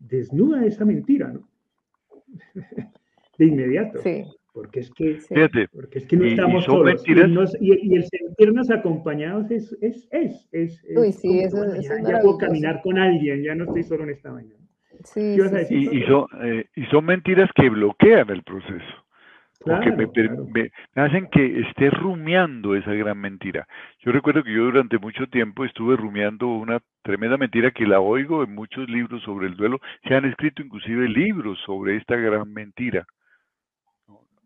[0.03, 1.47] desnuda esa mentira, ¿no?
[3.37, 3.99] de inmediato.
[4.01, 4.23] Sí.
[4.53, 5.17] Porque es que,
[5.71, 7.03] porque es que no estamos solos.
[7.07, 12.81] Y, el sentirnos acompañados es, es, es, es, Uy, sí, eso, es ya puedo caminar
[12.83, 14.63] con alguien, ya no estoy solo en esta mañana.
[15.71, 19.02] Y, son, eh, y son mentiras que bloquean el proceso.
[19.65, 23.65] Porque me, hacen que esté rumiando esa gran mentira.
[23.99, 28.43] Yo recuerdo que yo durante mucho tiempo estuve rumiando una tremenda mentira que la oigo
[28.43, 29.79] en muchos libros sobre el duelo.
[30.07, 33.05] Se han escrito inclusive libros sobre esta gran mentira,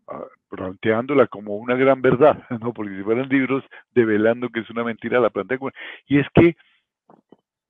[0.06, 2.72] ah, planteándola como una gran verdad, ¿no?
[2.72, 5.72] porque si fueran libros develando que es una mentira, la plantean como...
[6.06, 6.56] Y es que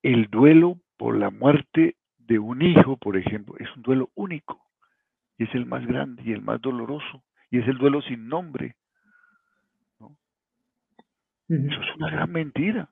[0.03, 4.61] el duelo por la muerte de un hijo, por ejemplo, es un duelo único
[5.37, 8.75] y es el más grande y el más doloroso y es el duelo sin nombre.
[11.47, 12.89] Eso es una gran mentira.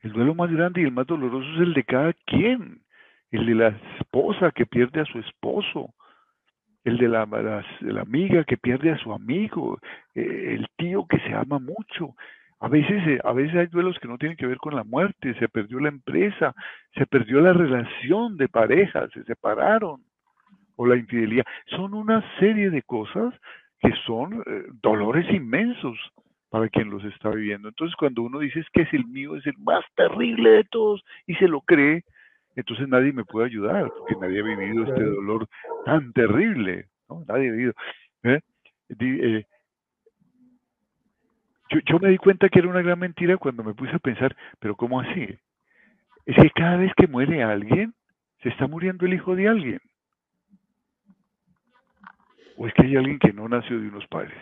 [0.00, 2.82] El duelo más grande y el más doloroso es el de cada quien,
[3.30, 3.68] el de la
[4.00, 5.94] esposa que pierde a su esposo,
[6.84, 7.26] el de la,
[7.80, 9.78] la amiga que pierde a su amigo,
[10.14, 12.14] eh, el tío que se ama mucho,
[12.60, 15.34] a veces, eh, a veces hay duelos que no tienen que ver con la muerte,
[15.38, 16.54] se perdió la empresa,
[16.94, 20.02] se perdió la relación de pareja, se separaron,
[20.76, 21.44] o la infidelidad.
[21.66, 23.34] Son una serie de cosas
[23.80, 25.98] que son eh, dolores inmensos
[26.50, 27.68] para quien los está viviendo.
[27.68, 31.04] Entonces, cuando uno dice es que es el mío, es el más terrible de todos
[31.26, 32.04] y se lo cree,
[32.56, 35.48] entonces nadie me puede ayudar, porque nadie ha vivido este dolor
[35.84, 37.24] tan terrible, ¿no?
[37.28, 37.72] Nadie ha vivido.
[38.24, 38.40] ¿eh?
[38.98, 39.44] eh
[41.86, 44.74] yo, me di cuenta que era una gran mentira cuando me puse a pensar, pero
[44.74, 45.38] ¿cómo así?
[46.26, 47.94] Es que cada vez que muere alguien,
[48.42, 49.80] se está muriendo el hijo de alguien.
[52.60, 54.36] ¿O es que hay alguien que no nació de unos padres?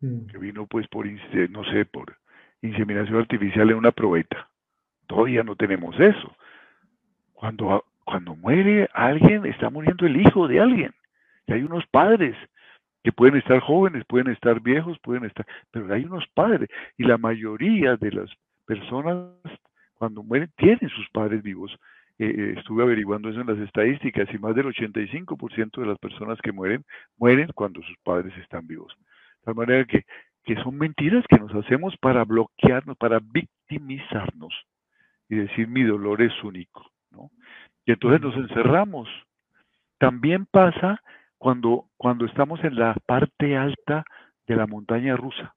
[0.00, 0.26] mm.
[0.26, 2.16] que vino pues por, no sé, por
[2.60, 4.48] inseminación artificial en una probeta.
[5.06, 6.36] Todavía no tenemos eso.
[7.32, 10.92] Cuando, cuando muere alguien, está muriendo el hijo de alguien.
[11.46, 12.36] Y hay unos padres
[13.02, 16.68] que pueden estar jóvenes, pueden estar viejos, pueden estar, pero hay unos padres.
[16.98, 18.30] Y la mayoría de las
[18.66, 19.30] personas
[19.94, 21.74] cuando mueren tienen sus padres vivos.
[22.18, 26.50] Eh, estuve averiguando eso en las estadísticas y más del 85% de las personas que
[26.50, 26.82] mueren
[27.18, 28.94] mueren cuando sus padres están vivos.
[28.98, 30.04] De tal manera que,
[30.44, 34.54] que son mentiras que nos hacemos para bloquearnos, para victimizarnos
[35.28, 36.90] y decir mi dolor es único.
[37.10, 37.30] ¿no?
[37.84, 39.08] Y entonces nos encerramos.
[39.98, 41.00] También pasa
[41.36, 44.04] cuando, cuando estamos en la parte alta
[44.46, 45.54] de la montaña rusa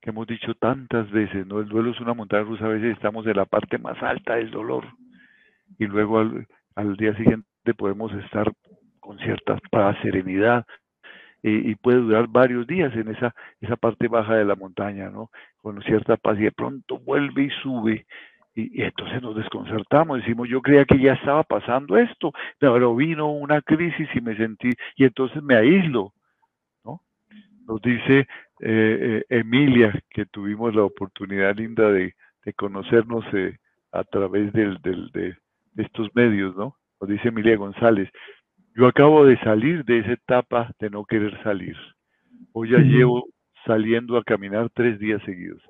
[0.00, 1.60] que hemos dicho tantas veces, ¿no?
[1.60, 4.50] El duelo es una montaña rusa, a veces estamos en la parte más alta del
[4.50, 4.84] dolor
[5.78, 8.52] y luego al, día siguiente podemos estar
[9.00, 10.64] con cierta paz, serenidad,
[11.44, 15.30] y, puede durar varios días en esa, esa parte baja de la montaña, ¿no?
[15.56, 18.06] Con cierta paz y de pronto vuelve y sube.
[18.54, 23.60] Y, entonces nos desconcertamos, decimos, yo creía que ya estaba pasando esto, pero vino una
[23.60, 26.12] crisis y me sentí, y entonces me aíslo,
[26.84, 27.00] ¿no?
[27.66, 28.26] Nos dice eh,
[28.60, 32.14] eh, Emilia, que tuvimos la oportunidad linda de,
[32.56, 33.56] conocernos eh,
[33.92, 35.36] a través del, del, de,
[35.76, 36.76] estos medios, ¿no?
[37.00, 38.08] Nos dice Emilia González,
[38.74, 41.76] yo acabo de salir de esa etapa de no querer salir.
[42.52, 43.28] Hoy ya llevo
[43.66, 45.62] saliendo a caminar tres días seguidos.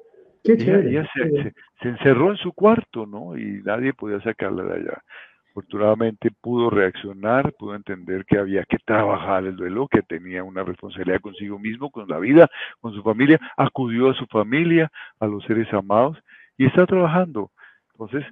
[0.45, 3.37] Qué ella, se, encerró en su cuarto, ¿no?
[3.37, 5.03] Y nadie podía sacarla de allá.
[5.51, 11.21] Afortunadamente pudo reaccionar, pudo entender que había que trabajar el duelo, que tenía una responsabilidad
[11.21, 12.49] consigo mismo, con la vida,
[12.81, 16.19] con su familia, acudió a su familia, a los seres amados
[16.57, 17.51] y está trabajando.
[17.93, 18.25] Entonces,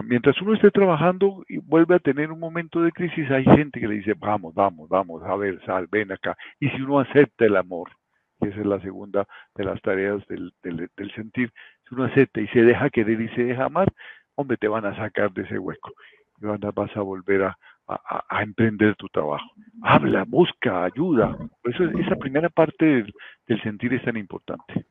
[0.00, 3.88] Mientras uno esté trabajando y vuelve a tener un momento de crisis, hay gente que
[3.88, 6.34] le dice, vamos, vamos, vamos, a ver, sal, ven acá.
[6.58, 7.90] Y si uno acepta el amor,
[8.40, 11.52] que esa es la segunda de las tareas del, del, sentir,
[11.86, 13.92] si uno acepta y se deja querer y se deja amar,
[14.34, 15.92] hombre, te van a sacar de ese hueco
[16.40, 19.50] y vas a volver a, a, emprender tu trabajo.
[19.82, 21.36] Habla, busca, ayuda.
[21.62, 23.14] Por eso esa primera parte del,
[23.46, 24.86] del sentir es tan importante.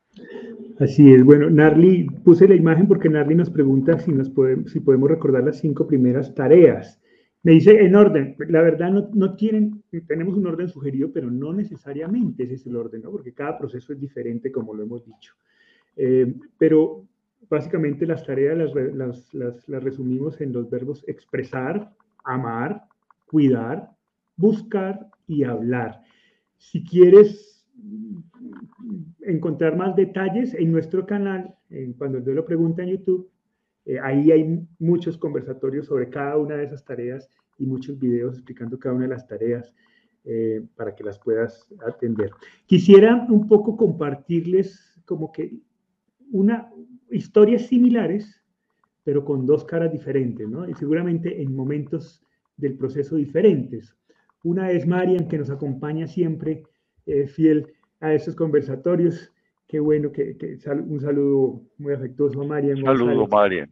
[0.79, 4.79] Así es, bueno, Narly, puse la imagen porque Narly nos pregunta si, nos podemos, si
[4.79, 6.99] podemos recordar las cinco primeras tareas.
[7.43, 11.53] Me dice en orden, la verdad no, no, tienen, tenemos un orden sugerido, pero no
[11.53, 13.11] necesariamente ese es el orden, ¿no?
[13.11, 15.33] porque cada proceso es diferente, como lo hemos dicho.
[15.97, 17.05] Eh, pero
[17.49, 21.91] básicamente las tareas las, las, las, las resumimos en los verbos expresar,
[22.23, 22.87] amar,
[23.25, 23.91] cuidar,
[24.35, 26.01] buscar y hablar.
[26.57, 27.51] Si quieres
[29.21, 33.29] encontrar más detalles en nuestro canal, en Cuando el Duelo Pregunta en YouTube.
[33.85, 38.77] Eh, ahí hay muchos conversatorios sobre cada una de esas tareas y muchos videos explicando
[38.77, 39.73] cada una de las tareas
[40.23, 42.31] eh, para que las puedas atender.
[42.67, 45.57] Quisiera un poco compartirles como que
[46.31, 46.71] una
[47.09, 48.40] historias similares,
[49.03, 50.67] pero con dos caras diferentes, ¿no?
[50.67, 52.23] Y seguramente en momentos
[52.57, 53.95] del proceso diferentes.
[54.43, 56.63] Una es Marian, que nos acompaña siempre,
[57.05, 57.67] eh, fiel
[57.99, 59.31] a estos conversatorios.
[59.67, 60.35] Qué bueno, que,
[60.87, 62.81] un saludo muy afectuoso a Marian.
[62.83, 63.69] Saludo, Marian.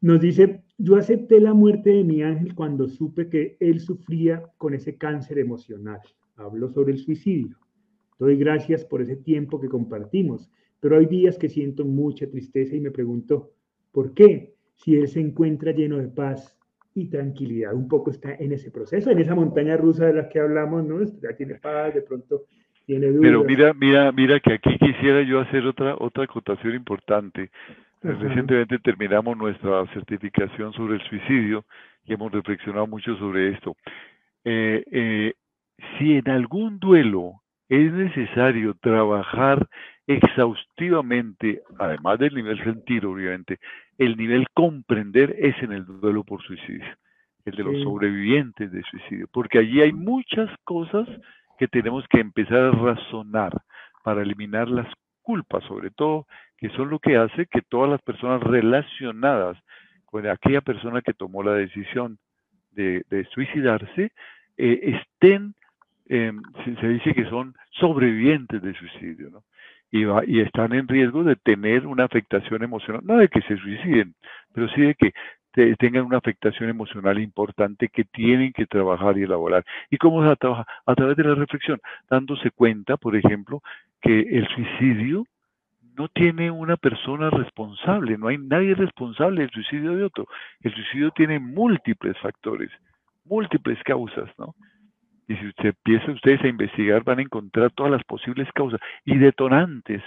[0.00, 4.74] Nos dice, yo acepté la muerte de mi ángel cuando supe que él sufría con
[4.74, 6.00] ese cáncer emocional.
[6.36, 7.56] Hablo sobre el suicidio.
[8.18, 12.80] Doy gracias por ese tiempo que compartimos, pero hay días que siento mucha tristeza y
[12.80, 13.52] me pregunto,
[13.96, 14.52] ¿por qué?
[14.74, 16.60] Si él se encuentra lleno de paz
[16.94, 20.38] y tranquilidad, un poco está en ese proceso, en esa montaña rusa de la que
[20.38, 21.02] hablamos, ¿no?
[21.22, 22.44] Ya tiene paz, de pronto
[22.86, 27.50] pero mira, mira, mira que aquí quisiera yo hacer otra otra acotación importante.
[28.00, 31.64] Recientemente terminamos nuestra certificación sobre el suicidio
[32.04, 33.74] y hemos reflexionado mucho sobre esto.
[34.44, 35.32] Eh, eh,
[35.98, 39.66] si en algún duelo es necesario trabajar
[40.06, 43.58] exhaustivamente, además del nivel sentir, obviamente,
[43.98, 46.86] el nivel comprender es en el duelo por suicidio,
[47.44, 51.08] el de los sobrevivientes de suicidio, porque allí hay muchas cosas
[51.58, 53.52] que tenemos que empezar a razonar
[54.04, 54.86] para eliminar las
[55.22, 59.58] culpas, sobre todo, que son lo que hace que todas las personas relacionadas
[60.04, 62.18] con aquella persona que tomó la decisión
[62.70, 64.12] de, suicidarse
[64.56, 65.54] eh, estén,
[66.06, 69.44] em, se, dice que son sobrevivientes de suicidio, ¿no?
[69.90, 74.14] Y, y, están en riesgo de tener una afectación emocional, no de que se suiciden,
[74.52, 75.12] pero sí de que
[75.78, 79.64] tengan una afectación emocional importante que tienen que trabajar y elaborar.
[79.90, 80.66] ¿Y cómo se trabaja?
[80.84, 81.80] A través de la reflexión,
[82.10, 83.62] dándose cuenta, por ejemplo,
[84.02, 85.24] que el suicidio
[85.96, 90.26] no tiene una persona responsable, no hay nadie responsable del suicidio de otro.
[90.60, 92.70] El suicidio tiene múltiples factores,
[93.24, 94.54] múltiples causas, ¿no?
[95.28, 99.16] Y si usted empieza ustedes a investigar, van a encontrar todas las posibles causas y
[99.16, 100.02] detonantes,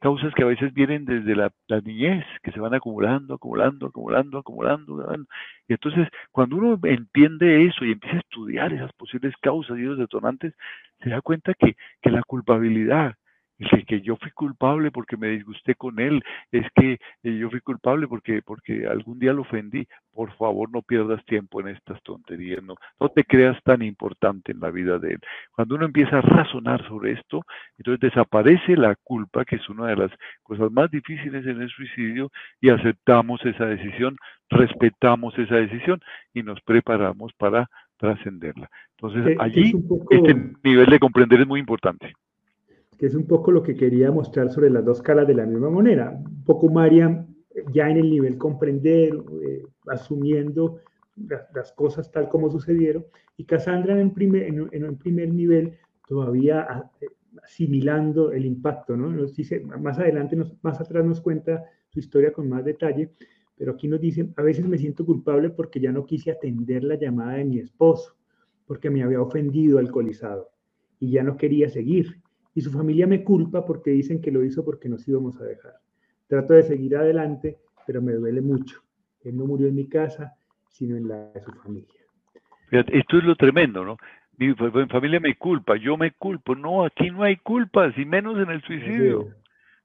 [0.00, 1.50] causas que a veces vienen desde la,
[1.82, 5.26] niñez, que se van acumulando, acumulando, acumulando, acumulando,
[5.66, 9.96] Y entonces, cuando uno entiende eso y empieza a estudiar esas posibles causas y esos
[9.96, 10.52] detonantes,
[11.02, 13.14] se da cuenta que, que la culpabilidad,
[13.58, 17.60] es que yo fui culpable porque me disgusté con él, es que eh, yo fui
[17.60, 19.86] culpable porque, porque algún día lo ofendí.
[20.12, 24.60] Por favor, no pierdas tiempo en estas tonterías, no, no te creas tan importante en
[24.60, 25.20] la vida de él.
[25.52, 27.44] Cuando uno empieza a razonar sobre esto,
[27.78, 30.10] entonces desaparece la culpa, que es una de las
[30.42, 32.30] cosas más difíciles en el suicidio,
[32.60, 34.16] y aceptamos esa decisión,
[34.50, 36.00] respetamos esa decisión
[36.32, 38.68] y nos preparamos para trascenderla.
[38.96, 39.72] Entonces, allí
[40.10, 42.12] este nivel de comprender es muy importante
[42.98, 45.70] que es un poco lo que quería mostrar sobre las dos caras de la misma
[45.70, 46.10] moneda.
[46.10, 47.26] Un poco Mariam
[47.72, 50.80] ya en el nivel comprender, eh, asumiendo
[51.54, 55.78] las, cosas tal como sucedieron, y Cassandra en, primer, en, un primer nivel
[56.08, 57.06] todavía eh,
[57.42, 59.10] asimilando el impacto, ¿no?
[59.10, 63.10] Nos dice, más adelante, más atrás nos cuenta su historia con más detalle,
[63.56, 66.96] pero aquí nos dice, a veces me siento culpable porque ya no quise atender la
[66.96, 68.16] llamada de mi esposo,
[68.66, 70.50] porque me había ofendido alcoholizado
[70.98, 72.23] y ya no quería seguir
[72.54, 75.74] y su familia me culpa porque dicen que lo hizo porque nos íbamos a dejar.
[76.28, 78.80] Trato de seguir adelante, pero me duele mucho.
[79.22, 80.34] Él no murió en mi casa,
[80.68, 82.00] sino en la de su familia.
[82.70, 83.96] esto es lo tremendo, ¿no?
[84.36, 86.54] Mi, familia me culpa, yo me culpo.
[86.54, 89.28] No, aquí no hay culpas, y menos en el suicidio.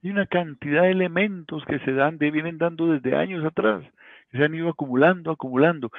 [0.03, 3.83] Hay una cantidad de elementos que se dan, de, vienen dando desde años atrás,
[4.31, 5.91] que se han ido acumulando, acumulando.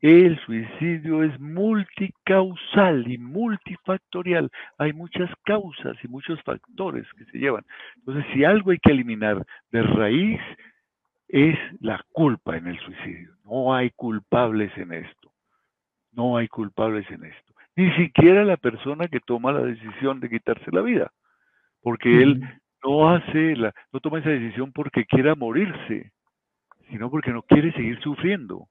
[0.00, 4.48] El suicidio es multicausal y multifactorial.
[4.78, 7.64] Hay muchas causas y muchos factores que se llevan.
[7.96, 10.40] Entonces, si algo hay que eliminar de raíz,
[11.26, 13.34] es la culpa en el suicidio.
[13.44, 15.32] No hay culpables en esto.
[16.12, 17.54] No hay culpables en esto.
[17.74, 21.10] Ni siquiera la persona que toma la decisión de quitarse la vida.
[21.82, 22.40] Porque él
[22.84, 26.12] no hace la, no toma esa decisión porque quiera morirse,
[26.88, 28.68] sino porque no quiere seguir sufriendo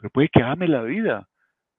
[0.00, 1.28] pero puede que ame la vida,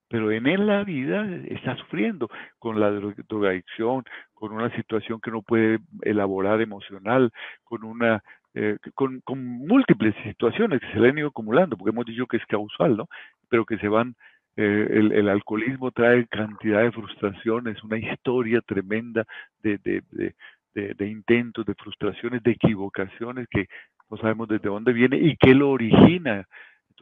[0.07, 4.03] pero en él la vida está sufriendo con la drogadicción,
[4.34, 7.32] con una situación que no puede elaborar emocional,
[7.63, 8.22] con una
[8.53, 12.45] eh, con, múltiples situaciones que se le han ido acumulando, porque hemos dicho que es
[12.45, 13.07] causal, ¿no?
[13.47, 14.15] Pero que se van,
[14.57, 19.26] eh, el, alcoholismo trae cantidad de frustraciones, una historia tremenda
[19.63, 23.67] de, de, de, de, intentos, de frustraciones, de equivocaciones que
[24.09, 26.45] no sabemos desde dónde viene y qué lo origina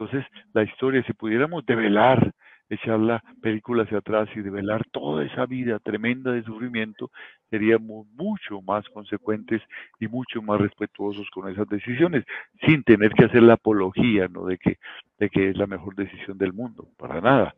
[0.00, 0.24] entonces,
[0.54, 2.32] la historia, si pudiéramos develar,
[2.70, 7.10] echar la película hacia atrás y develar toda esa vida tremenda de sufrimiento,
[7.50, 9.60] seríamos mucho más consecuentes
[9.98, 12.24] y mucho más respetuosos con esas decisiones,
[12.64, 14.46] sin tener que hacer la apología ¿no?
[14.46, 14.78] de, que,
[15.18, 17.54] de que es la mejor decisión del mundo, para nada.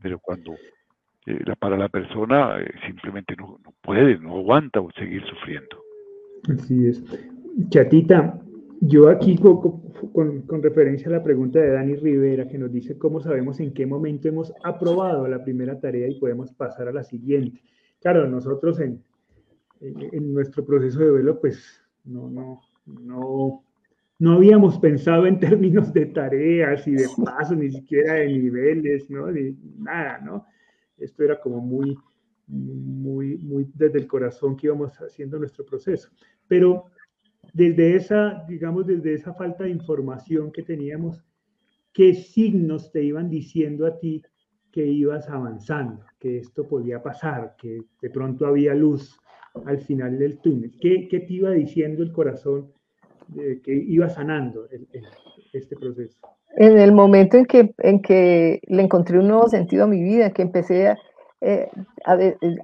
[0.00, 0.54] Pero cuando
[1.26, 5.82] eh, para la persona eh, simplemente no, no, puede, no aguanta seguir sufriendo.
[6.48, 7.02] Así es.
[7.68, 8.40] Chatita,
[8.80, 13.20] yo aquí con, con, referencia a la pregunta de Dani Rivera que nos dice cómo
[13.20, 17.62] sabemos en qué momento hemos aprobado la primera tarea y podemos pasar a la siguiente.
[18.00, 19.04] Claro, nosotros en,
[19.80, 23.64] en, nuestro proceso de velo pues no, no, no,
[24.18, 29.30] no habíamos pensado en términos de tareas y de pasos, ni siquiera de niveles, ¿no?
[29.30, 30.46] Ni nada, ¿no?
[30.96, 31.98] Esto era como muy,
[32.46, 36.08] muy, muy desde el corazón que íbamos haciendo nuestro proceso.
[36.48, 36.86] Pero
[37.52, 41.24] desde esa, digamos, desde esa falta de información que teníamos,
[41.92, 44.22] ¿qué signos te iban diciendo a ti
[44.72, 49.18] que ibas avanzando, que esto podía pasar, que de pronto había luz
[49.64, 50.72] al final del túnel?
[50.80, 52.72] ¿Qué, qué te iba diciendo el corazón
[53.34, 54.66] que iba sanando
[55.52, 56.18] este proceso?
[56.56, 60.30] En el momento en que, en que le encontré un nuevo sentido a mi vida,
[60.30, 60.98] que empecé a,
[61.40, 61.70] eh,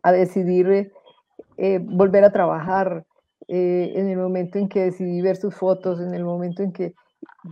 [0.03, 0.93] a, decidir
[1.57, 3.05] eh, volver a trabajar,
[3.49, 6.94] eh, en el momento en que decidí ver sus fotos, en el momento en que,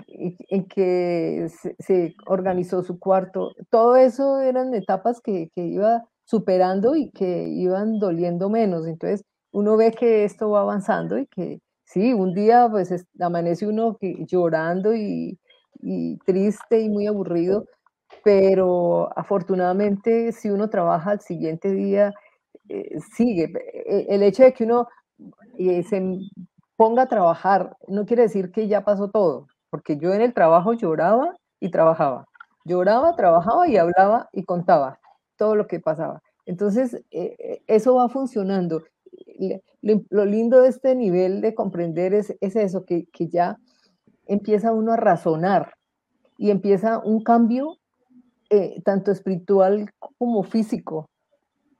[0.08, 7.10] en que se, organizó su cuarto, todo eso eran etapas que, que, iba superando y
[7.10, 8.86] que iban doliendo menos.
[8.86, 13.96] Entonces, uno ve que esto va avanzando y que sí, un día pues amanece uno
[14.00, 15.38] llorando y,
[15.80, 17.66] y triste y muy aburrido,
[18.24, 22.12] pero afortunadamente si uno trabaja al siguiente día,
[22.68, 23.52] eh, sigue.
[23.86, 24.88] E, el hecho de que uno
[25.56, 26.18] y se
[26.76, 30.72] ponga a trabajar, no quiere decir que ya pasó todo, porque yo en el trabajo
[30.72, 32.26] lloraba y trabajaba.
[32.64, 34.98] Lloraba, trabajaba y hablaba y contaba
[35.36, 36.22] todo lo que pasaba.
[36.46, 38.82] Entonces, eh, eh, eso va funcionando.
[39.82, 43.58] Lo, lindo de este nivel de comprender es, es eso, que, que, ya
[44.26, 45.74] empieza uno a razonar
[46.38, 47.78] y empieza un cambio
[48.50, 51.08] eh, tanto espiritual como físico,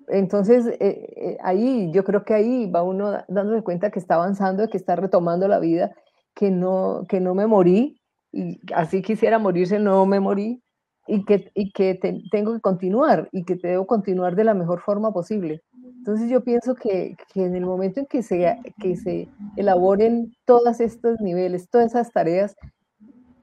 [0.09, 4.68] entonces, eh, eh, ahí, yo creo que ahí va uno dándose cuenta que está avanzando,
[4.68, 5.94] que está retomando la vida,
[6.34, 8.00] que no, que no me morí,
[8.32, 10.62] y así quisiera morirse, no me morí,
[11.07, 11.98] y que, y que
[12.30, 15.62] tengo que continuar, y que debo continuar de la mejor forma posible.
[15.98, 20.80] Entonces yo pienso que, que en el momento en que se, que se elaboren todos
[20.80, 22.57] estos niveles, todas esas tareas,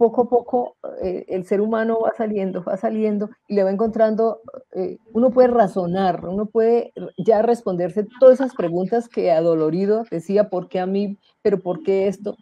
[0.02, 4.40] poco a poco eh, el ser humano va saliendo, va saliendo y le va encontrando,
[4.72, 10.70] eh, uno puede razonar, uno puede ya responderse todas esas preguntas que adolorido decía, ¿por
[10.70, 11.20] qué a mí?
[11.44, 12.36] ¿Pero por qué esto?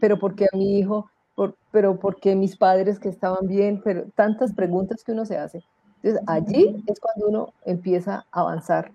[0.00, 1.10] ¿Pero por qué a mi hijo?
[1.34, 3.80] Por, ¿Pero por qué mis padres que estaban bien?
[3.82, 5.64] Pero tantas preguntas que uno se hace.
[5.96, 8.92] Entonces allí es cuando uno empieza a avanzar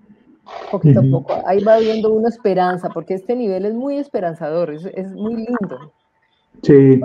[0.72, 1.34] poquito a poco.
[1.46, 5.92] Ahí va viendo una esperanza, porque este nivel es muy esperanzador, es, es muy lindo.
[6.62, 7.00] Sí,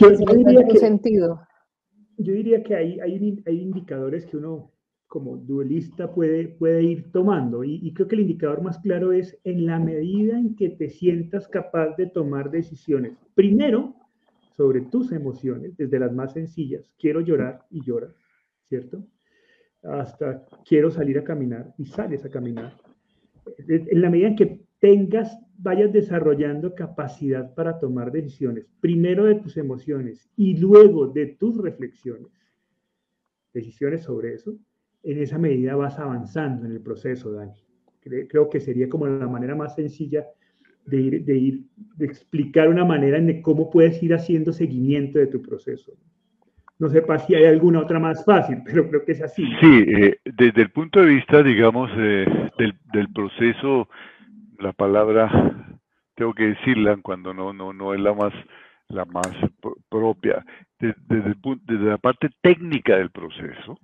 [0.00, 1.40] yo, diría que, sentido.
[2.18, 4.72] yo diría que hay, hay, hay, indicadores que uno
[5.06, 9.38] como duelista puede, puede ir tomando y, y, creo que el indicador más claro es
[9.44, 13.18] en la medida en que te sientas capaz de tomar decisiones.
[13.34, 13.94] Primero,
[14.56, 18.14] sobre tus emociones, desde las más sencillas, quiero llorar y lloras,
[18.68, 19.04] ¿cierto?
[19.82, 22.74] Hasta quiero salir a caminar y sales a caminar.
[23.66, 29.56] En la medida en que tengas, vayas desarrollando capacidad para tomar decisiones, primero de tus
[29.56, 32.32] emociones y luego de tus reflexiones,
[33.54, 34.58] decisiones sobre eso,
[35.04, 37.52] en esa medida vas avanzando en el proceso, Dani.
[38.00, 40.26] Creo que sería como la manera más sencilla
[40.84, 41.60] de ir, de ir,
[41.96, 45.92] de explicar una manera en cómo puedes ir haciendo seguimiento de tu proceso.
[46.80, 49.44] No sé si hay alguna otra más fácil, pero creo que es así.
[49.60, 52.26] Sí, eh, desde el punto de vista, digamos, eh,
[52.58, 53.88] del, del, proceso
[54.62, 55.30] la palabra
[56.14, 58.32] tengo que decirla cuando no, no, no es la más,
[58.88, 59.30] la más
[59.88, 60.44] propia.
[60.78, 61.34] Desde,
[61.64, 63.78] desde, la parte técnica del proceso,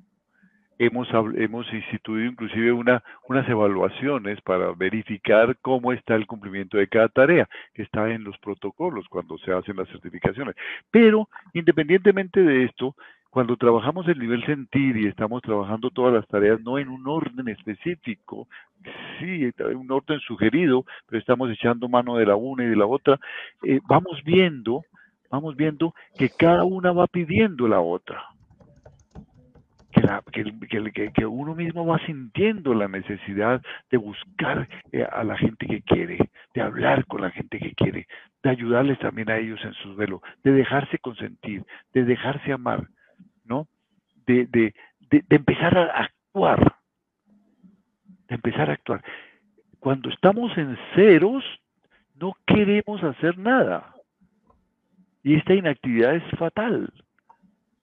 [0.78, 7.08] hemos, hemos instituido inclusive una, unas evaluaciones para verificar cómo está el cumplimiento de cada
[7.08, 10.54] tarea, que está en los protocolos cuando se hacen las certificaciones.
[10.90, 12.94] Pero independientemente de esto,
[13.30, 17.48] cuando trabajamos el nivel sentir y estamos trabajando todas las tareas no en un orden
[17.48, 18.48] específico,
[19.18, 23.18] sí, un orden sugerido, pero estamos echando mano de la una y de la otra,
[23.62, 24.84] eh, vamos viendo,
[25.30, 28.22] vamos viendo que cada una va pidiendo la otra.
[30.30, 33.60] Que, que, uno mismo va sintiendo la necesidad
[33.90, 36.18] de buscar eh, a la gente que quiere,
[36.54, 38.06] de hablar con la gente que quiere,
[38.42, 41.64] de ayudarles también a ellos en su duelo, de dejarse consentir,
[41.94, 42.86] de dejarse amar
[43.48, 43.66] ¿no?
[44.26, 44.74] De, de,
[45.30, 46.76] empezar a actuar,
[48.28, 49.02] de empezar a actuar.
[49.80, 51.44] Cuando estamos en ceros,
[52.20, 53.94] no queremos hacer nada.
[55.22, 56.92] Y esta inactividad es fatal,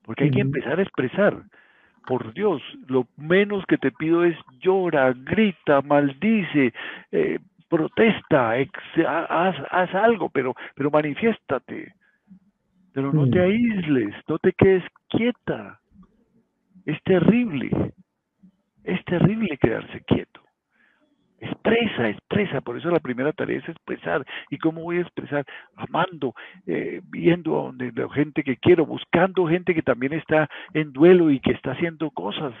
[0.02, 1.42] porque hay que empezar a expresar.
[2.06, 6.72] Por Dios, lo menos que te pido es llora, grita, maldice,
[7.10, 7.38] eh,
[7.68, 11.92] protesta, haz, haz, algo, pero, pero manifiéstate.
[12.92, 15.80] Pero no te aísles, no te quedes quieta.
[16.86, 17.92] Es terrible.
[18.84, 20.35] Es terrible quedarse quieto.
[21.40, 22.60] Expresa, expresa.
[22.60, 24.24] Por eso la primera tarea es expresar.
[24.50, 25.44] ¿Y cómo voy a expresar?
[25.76, 26.34] Amando,
[26.66, 31.30] eh, viendo a donde la gente que quiero, buscando gente que también está en duelo
[31.30, 32.54] y que está haciendo cosas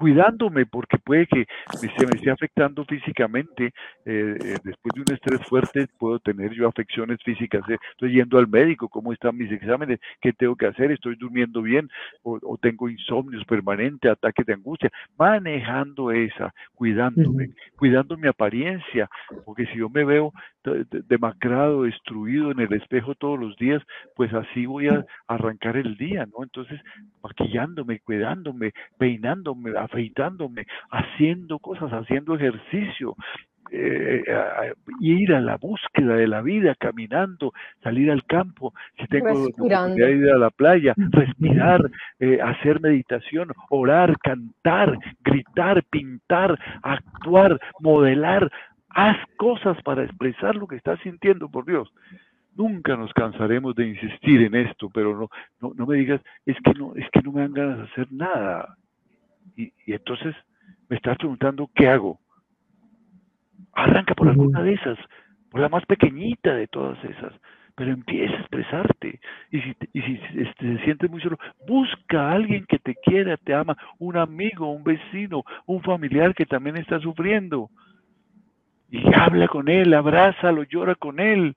[0.00, 1.44] cuidándome porque puede que
[1.76, 3.66] se me esté afectando físicamente
[4.06, 8.38] eh, eh, después de un estrés fuerte puedo tener yo afecciones físicas eh, estoy yendo
[8.38, 11.90] al médico cómo están mis exámenes qué tengo que hacer estoy durmiendo bien
[12.22, 19.06] o, tengo insomnios permanentes ataques de angustia manejando esa cuidándome cuidando mi apariencia
[19.44, 20.32] porque si yo me veo
[21.08, 23.82] demacrado destruido en el espejo todos los días
[24.16, 26.80] pues así voy a arrancar el día no entonces
[27.22, 33.16] maquillándome cuidándome peinándome afeitándome, haciendo cosas, haciendo ejercicio,
[33.72, 34.24] eh,
[35.00, 39.88] ir a la búsqueda de la vida, caminando, salir al campo, si tengo la oportunidad
[39.88, 41.88] de ir a la playa, respirar,
[42.18, 48.50] eh, hacer meditación, orar, cantar, gritar, pintar, actuar, modelar,
[48.88, 51.92] haz cosas para expresar lo que estás sintiendo, por Dios.
[52.56, 55.28] Nunca nos cansaremos de insistir en esto, pero no,
[55.60, 58.08] no, no me digas, es que no, es que no me dan ganas de hacer
[58.10, 58.76] nada.
[59.60, 60.34] Y, entonces
[60.88, 62.18] me estás preguntando, ¿qué hago?
[63.72, 64.98] Arranca por alguna de esas,
[65.50, 67.32] por la más pequeñita de todas esas,
[67.74, 69.20] pero empieza a expresarte.
[69.50, 73.36] Y si, y si este, te sientes muy solo, busca a alguien que te quiera,
[73.36, 77.70] te ama, un amigo, un vecino, un familiar que también está sufriendo.
[78.90, 81.56] Y habla con él, abrázalo, llora con él,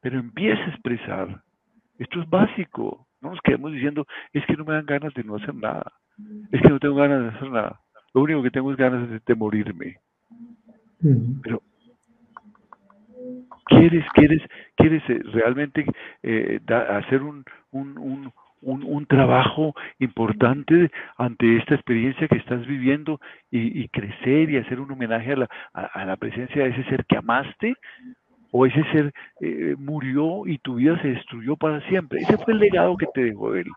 [0.00, 1.42] pero empieza a expresar.
[1.98, 3.07] Esto es básico.
[3.20, 5.92] No nos quedemos diciendo, es que no me dan ganas de no hacer nada.
[6.52, 7.80] Es que no tengo ganas de hacer nada.
[8.14, 9.96] Lo único que tengo es ganas de morirme.
[11.42, 11.62] Pero
[13.68, 14.42] quieres, quieres,
[14.76, 15.84] quieres eh, realmente
[16.22, 24.50] eh, hacer un, un, un, trabajo importante ante esta experiencia que estás viviendo y, crecer
[24.50, 27.74] y hacer un homenaje a la, a, la, presencia de ese ser que amaste
[28.50, 32.20] o ese ser eh, murió y tu vida se destruyó para siempre.
[32.20, 33.70] Ese fue el legado que te dejó él.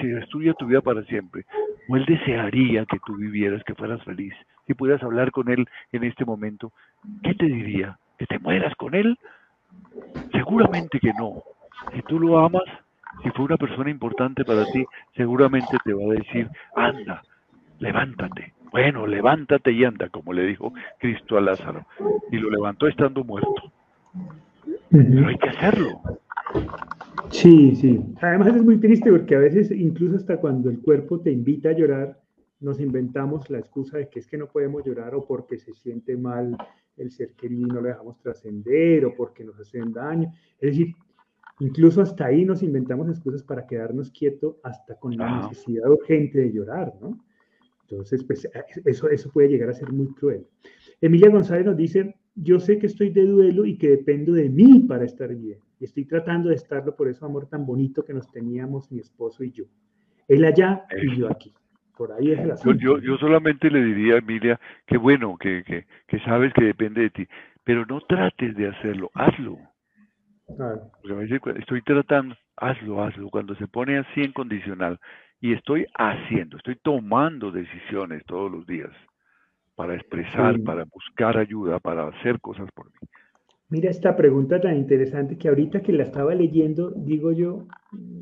[0.00, 1.44] Se destruye tu vida para siempre.
[1.88, 4.34] O él desearía que tú vivieras, que fueras feliz.
[4.66, 6.72] Si pudieras hablar con él en este momento,
[7.22, 7.98] ¿qué te diría?
[8.18, 9.16] ¿Que te mueras con él?
[10.32, 11.42] Seguramente que no.
[11.94, 12.64] Si tú lo amas,
[13.22, 17.22] si fue una persona importante para ti, seguramente te va a decir, anda,
[17.78, 18.54] levántate.
[18.72, 21.86] Bueno, levántate y anda, como le dijo Cristo a Lázaro.
[22.32, 23.72] Y lo levantó estando muerto.
[24.90, 26.00] Pero hay que hacerlo.
[27.30, 28.00] Sí, sí.
[28.20, 31.72] Además es muy triste porque a veces, incluso hasta cuando el cuerpo te invita a
[31.72, 32.20] llorar,
[32.60, 36.16] nos inventamos la excusa de que es que no podemos llorar o porque se siente
[36.16, 36.56] mal
[36.96, 40.32] el ser querido y no lo dejamos trascender o porque nos hacen daño.
[40.60, 40.94] Es decir,
[41.60, 46.52] incluso hasta ahí nos inventamos excusas para quedarnos quietos hasta con la necesidad urgente de
[46.52, 47.18] llorar, ¿no?
[47.82, 48.48] Entonces, pues
[48.84, 50.46] eso, eso puede llegar a ser muy cruel.
[51.00, 54.80] Emilia González nos dice, yo sé que estoy de duelo y que dependo de mí
[54.80, 55.58] para estar bien.
[55.80, 59.42] Y estoy tratando de estarlo por ese amor tan bonito que nos teníamos mi esposo
[59.42, 59.64] y yo.
[60.28, 61.52] Él allá y yo aquí.
[61.96, 62.78] Por ahí es el asunto.
[62.78, 67.00] Yo, yo, solamente le diría a Emilia que bueno, que, que, que, sabes que depende
[67.02, 67.26] de ti,
[67.64, 69.58] pero no trates de hacerlo, hazlo.
[70.46, 73.30] Porque a veces estoy tratando, hazlo, hazlo.
[73.30, 75.00] Cuando se pone así en condicional
[75.40, 78.90] y estoy haciendo, estoy tomando decisiones todos los días
[79.76, 83.08] para expresar, para buscar ayuda, para hacer cosas por mí.
[83.68, 87.66] Mira esta pregunta tan interesante que ahorita que la estaba leyendo, digo yo,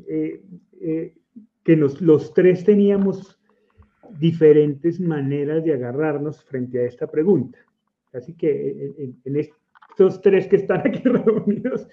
[0.07, 0.41] eh,
[0.81, 1.13] eh,
[1.63, 3.39] que nos, los tres teníamos
[4.19, 7.59] diferentes maneras de agarrarnos frente a esta pregunta.
[8.13, 8.93] Así que
[9.23, 11.87] en, estos tres que están aquí reunidos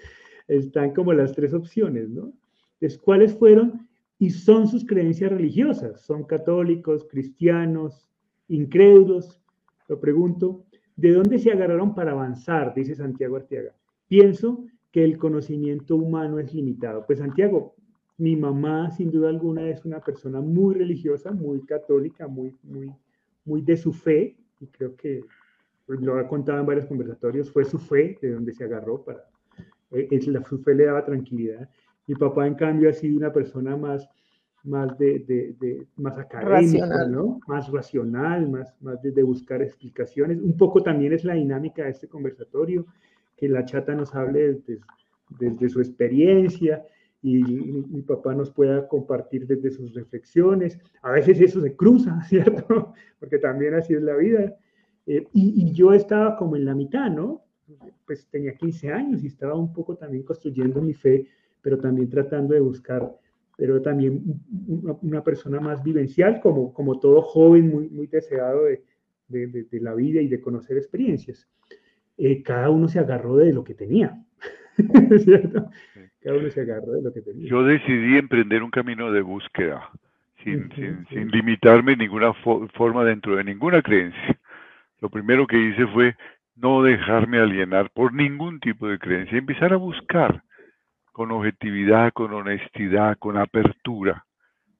[0.48, 2.32] están como las tres opciones, ¿no?
[2.74, 3.88] Entonces, ¿cuáles fueron
[4.18, 6.00] y son sus creencias religiosas?
[6.00, 8.08] ¿Son católicos, cristianos,
[8.48, 9.41] incrédulos?
[9.88, 10.64] Lo pregunto,
[10.96, 12.74] ¿de dónde se agarraron para avanzar?
[12.74, 13.74] Dice Santiago Arteaga.
[14.08, 17.04] Pienso que el conocimiento humano es limitado.
[17.06, 17.74] Pues Santiago,
[18.18, 22.92] mi mamá sin duda alguna es una persona muy religiosa, muy católica, muy, muy,
[23.44, 25.24] muy de su fe, y creo que
[25.88, 29.24] lo ha contado en varios conversatorios, fue su fe de donde se agarró para,
[29.90, 31.68] eh, la, su fe le daba tranquilidad.
[32.06, 34.08] Mi papá, en cambio, ha sido una persona más,
[34.64, 37.40] más de, de, más académica, ¿no?
[37.46, 40.38] Más racional, más, más de, buscar explicaciones.
[40.40, 42.86] Un poco también es la dinámica de este conversatorio,
[43.36, 44.80] que la chata nos hable desde,
[45.38, 46.84] desde su experiencia
[47.22, 50.78] y, mi papá nos pueda compartir desde sus reflexiones.
[51.02, 52.94] A veces eso se cruza, ¿cierto?
[53.18, 54.54] Porque también así es la vida.
[55.06, 57.42] Eh, y, y, yo estaba como en la mitad, ¿no?
[58.06, 61.26] Pues tenía 15 años y estaba un poco también construyendo mi fe,
[61.62, 63.12] pero también tratando de buscar,
[63.56, 64.22] pero también
[65.02, 68.82] una, persona más vivencial, como, como todo joven muy, muy deseado de,
[69.28, 71.48] de, de, la vida y de conocer experiencias.
[72.18, 74.16] Eh, cada uno se agarró de lo que tenía,
[75.24, 75.70] ¿cierto?
[77.48, 79.90] Yo decidí emprender un camino de búsqueda,
[80.44, 80.70] sin,
[81.08, 84.38] sin, limitarme en ninguna forma dentro de ninguna creencia.
[85.00, 86.16] Lo primero que hice fue
[86.56, 90.42] no dejarme alienar por ningún tipo de creencia, empezar a buscar
[91.12, 94.24] con objetividad, con honestidad, con apertura.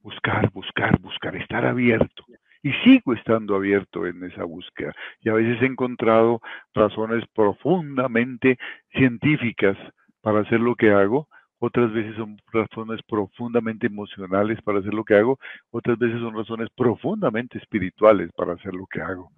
[0.01, 2.25] Buscar, buscar, buscar, estar abierto.
[2.63, 4.93] Y sigo estando abierto en esa búsqueda.
[5.21, 6.41] Y a veces he encontrado
[6.75, 8.59] razones profundamente
[8.93, 9.77] científicas
[10.21, 11.29] para hacer lo que hago,
[11.65, 15.39] otras veces son razones profundamente emocionales para hacer lo que hago,
[15.71, 19.31] otras veces son razones profundamente espirituales para hacer lo que hago.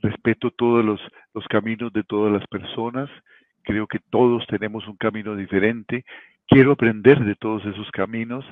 [0.00, 1.00] Respeto todos los,
[1.48, 3.08] caminos de todas las personas,
[3.66, 6.04] creo que todos tenemos un camino diferente,
[6.46, 8.44] quiero aprender de todos esos caminos,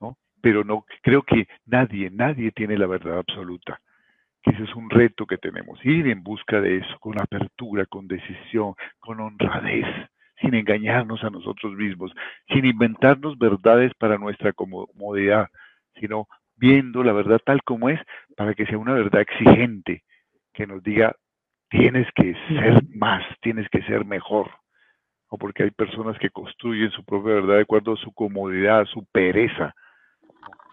[0.00, 0.18] ¿no?
[0.42, 3.80] pero no creo que nadie, nadie tiene la verdad absoluta.
[4.42, 8.74] Ese es un reto que tenemos, ir en busca de eso, con apertura, con decisión,
[8.98, 9.86] con honradez
[10.40, 12.12] sin engañarnos a nosotros mismos,
[12.48, 15.48] sin inventarnos verdades para nuestra comodidad,
[16.00, 18.00] sino viendo la verdad tal como es
[18.36, 20.04] para que sea una verdad exigente,
[20.52, 21.14] que nos diga,
[21.70, 24.50] tienes que ser más, tienes que ser mejor.
[25.28, 28.86] O porque hay personas que construyen su propia verdad de acuerdo a su comodidad, a
[28.86, 29.74] su pereza.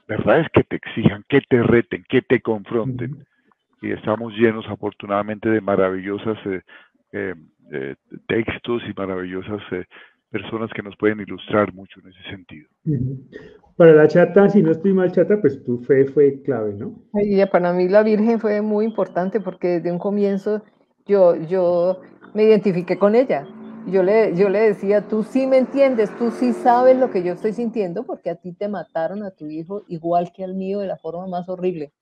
[0.08, 3.26] Verdades que te exijan, que te reten, que te confronten.
[3.82, 6.62] Y estamos llenos afortunadamente de maravillosas eh,
[7.12, 7.36] eh,
[7.72, 7.96] eh,
[8.28, 9.86] textos y maravillosas eh,
[10.30, 12.70] personas que nos pueden ilustrar mucho en ese sentido.
[13.78, 16.94] Para la chata, si no estoy mal chata, pues tu fe fue clave, ¿no?
[17.14, 20.64] Y para mí la Virgen fue muy importante porque desde un comienzo
[21.06, 22.02] yo, yo
[22.34, 23.48] me identifiqué con ella.
[23.88, 27.34] Yo le, yo le decía, tú sí me entiendes, tú sí sabes lo que yo
[27.34, 30.88] estoy sintiendo, porque a ti te mataron a tu hijo igual que al mío de
[30.88, 31.94] la forma más horrible.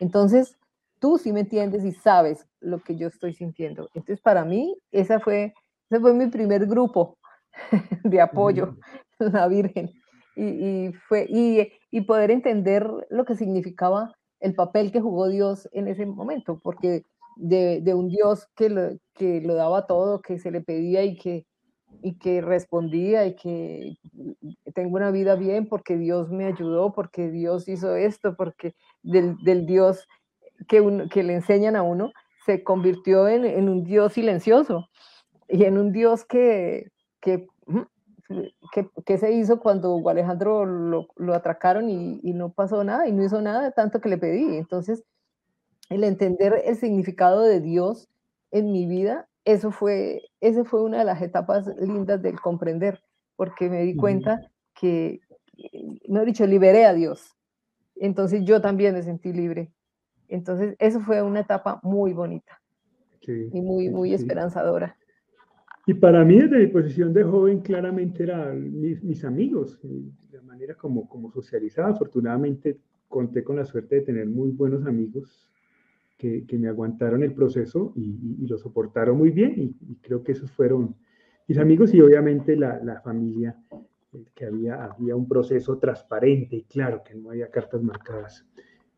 [0.00, 0.58] Entonces,
[0.98, 3.88] tú sí me entiendes y sabes lo que yo estoy sintiendo.
[3.94, 5.54] Entonces, para mí, esa fue,
[5.88, 7.18] ese fue mi primer grupo
[8.02, 8.76] de apoyo,
[9.20, 9.92] la Virgen.
[10.34, 15.88] Y, fue, y, y poder entender lo que significaba el papel que jugó Dios en
[15.88, 17.02] ese momento, porque
[17.38, 21.46] de, un Dios que lo, que lo daba todo, que se le pedía y que,
[22.02, 23.96] y que respondía y que
[24.74, 30.06] tengo una vida bien porque Dios me ayudó, porque Dios hizo esto, porque del, Dios
[30.68, 32.12] que, que le enseñan a uno
[32.44, 34.88] se convirtió en, un Dios silencioso
[35.48, 37.46] y en un Dios que, que,
[39.04, 43.22] que, se hizo cuando Alejandro lo, lo atracaron y, y, no pasó nada y no
[43.22, 44.56] hizo nada tanto que le pedí.
[44.56, 45.04] Entonces,
[45.88, 48.08] el entender el significado de Dios
[48.50, 53.00] en mi vida, eso fue, esa fue una de las etapas lindas del comprender,
[53.36, 55.20] porque me di cuenta que,
[55.56, 57.34] he dicho, liberé a Dios.
[57.96, 59.72] Entonces yo también me sentí libre.
[60.28, 62.60] Entonces, eso fue una etapa muy bonita
[63.26, 64.96] y muy, muy esperanzadora.
[65.86, 69.80] Y para mí, desde mi posición de joven, claramente eran mis, amigos,
[70.30, 71.88] la manera como, como socializaba.
[71.88, 72.78] Afortunadamente,
[73.08, 75.50] conté con la suerte de tener muy buenos amigos
[76.18, 80.96] que, me aguantaron el proceso y, lo soportaron muy bien y, creo que esos fueron
[81.46, 83.56] mis amigos y obviamente la, familia,
[84.12, 88.44] eh, que había, había un proceso transparente y claro, que no había cartas marcadas.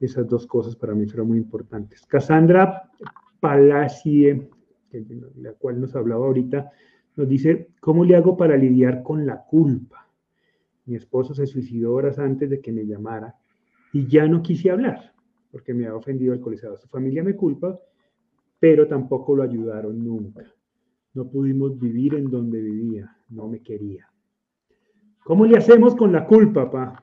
[0.01, 2.07] Esas dos cosas para mí fueron muy importantes.
[2.07, 2.91] Cassandra
[3.39, 4.49] Palacie,
[5.37, 6.71] la cual nos hablaba ahorita,
[7.17, 10.09] nos dice, ¿cómo le hago para lidiar con la culpa?
[10.87, 13.37] Mi esposo se suicidó horas antes de que me llamara
[13.93, 15.13] y ya no quise hablar
[15.51, 16.77] porque me ha ofendido alcoholizado.
[16.79, 17.79] Su familia me culpa,
[18.59, 20.45] pero tampoco lo ayudaron nunca.
[21.15, 24.09] No pudimos vivir en donde vivía, no me quería.
[25.25, 27.03] ¿Cómo le hacemos con la culpa, pa?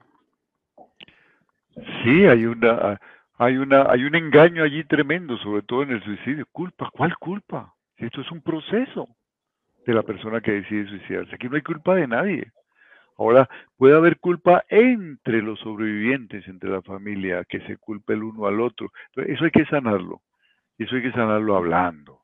[2.04, 3.00] Sí, hay una,
[3.38, 6.46] hay una, hay un engaño allí tremendo, sobre todo en el suicidio.
[6.52, 7.74] Culpa, ¿cuál culpa?
[7.98, 9.08] Esto es un proceso
[9.86, 11.36] de la persona que decide suicidarse.
[11.36, 12.52] Aquí no hay culpa de nadie.
[13.18, 18.46] Ahora, puede haber culpa entre los sobrevivientes, entre la familia, que se culpe el uno
[18.46, 18.92] al otro.
[19.16, 20.22] Eso hay que sanarlo.
[20.78, 22.22] Eso hay que sanarlo hablando.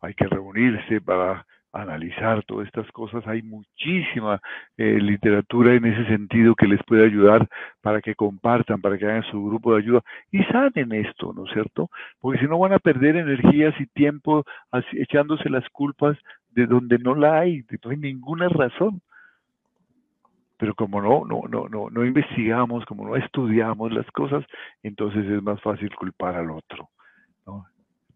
[0.00, 3.26] Hay que reunirse para analizar todas estas cosas.
[3.26, 4.40] Hay muchísima
[4.76, 7.48] eh, literatura en ese sentido que les puede ayudar
[7.82, 11.52] para que compartan, para que hagan su grupo de ayuda y sanen esto, ¿no es
[11.52, 11.90] cierto?
[12.20, 14.44] Porque si no van a perder energías y tiempo
[14.92, 16.16] echándose las culpas
[16.50, 19.02] de donde no la hay, no hay ninguna razón
[20.58, 24.44] pero como no, no, no, no, no investigamos, como no estudiamos las cosas,
[24.82, 26.90] entonces es más fácil culpar al otro,
[27.46, 27.64] ¿no?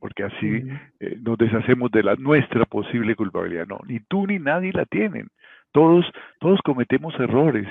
[0.00, 0.64] Porque así
[0.98, 3.68] eh, nos deshacemos de la nuestra posible culpabilidad.
[3.68, 5.28] No, ni tú ni nadie la tienen.
[5.70, 6.04] Todos,
[6.40, 7.68] todos cometemos errores,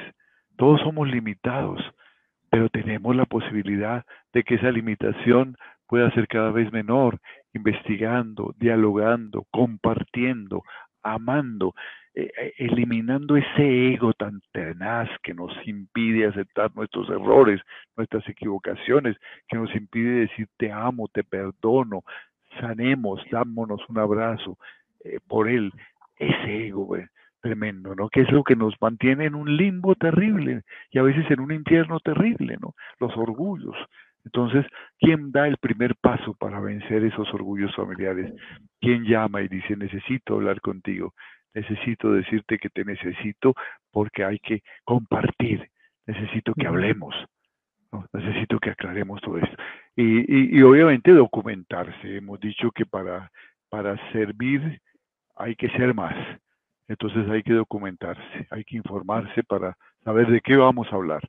[0.55, 1.81] todos somos limitados,
[2.49, 5.57] pero tenemos la posibilidad de que esa limitación
[5.87, 7.19] pueda ser cada vez menor,
[7.53, 10.63] investigando, dialogando, compartiendo,
[11.03, 11.73] amando.
[12.13, 17.61] Eh, eh, eliminando ese ego tan tenaz que nos impide aceptar nuestros errores,
[17.95, 19.15] nuestras equivocaciones,
[19.47, 22.03] que nos impide decir te amo, te perdono,
[22.59, 24.57] sanemos, dámonos un abrazo
[25.05, 25.71] eh, por él.
[26.17, 26.97] Ese ego,
[27.39, 28.09] tremendo, ¿no?
[28.09, 31.53] Que es lo que nos mantiene en un limbo terrible y a veces en un
[31.53, 32.75] infierno terrible, ¿no?
[32.99, 33.75] Los orgullos.
[34.25, 34.65] Entonces,
[34.99, 38.33] ¿quién da el primer paso para vencer esos orgullos familiares?
[38.81, 41.13] ¿Quién llama y dice, necesito hablar contigo?
[41.53, 43.53] Necesito decirte que te necesito
[43.91, 45.69] porque hay que compartir,
[46.05, 47.13] necesito que hablemos,
[48.13, 49.55] necesito que aclaremos todo esto.
[49.95, 53.31] Y, obviamente documentarse, hemos dicho que para,
[53.69, 54.81] para servir
[55.35, 56.15] hay que ser más,
[56.87, 61.21] entonces hay que documentarse, hay que informarse para saber de qué vamos a hablar.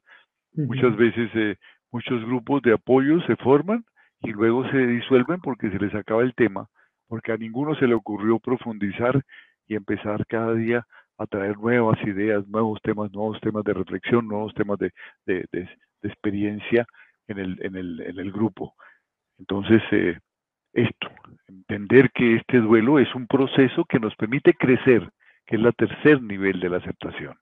[0.54, 1.56] Muchas veces eh,
[1.90, 3.84] muchos grupos de apoyo se forman
[4.20, 6.68] y luego se disuelven porque se les acaba el tema,
[7.08, 9.22] porque a ninguno se le ocurrió profundizar
[9.72, 14.52] y empezar cada día a traer nuevas ideas, nuevos temas, nuevos temas de reflexión, nuevos
[14.54, 14.92] temas de,
[16.02, 16.84] experiencia
[17.28, 18.74] en el, en, el, en el, grupo.
[19.38, 20.18] Entonces, eh,
[20.72, 21.08] esto,
[21.48, 25.08] entender que este duelo es un proceso que nos permite crecer,
[25.46, 27.34] que es la tercer nivel de la aceptación.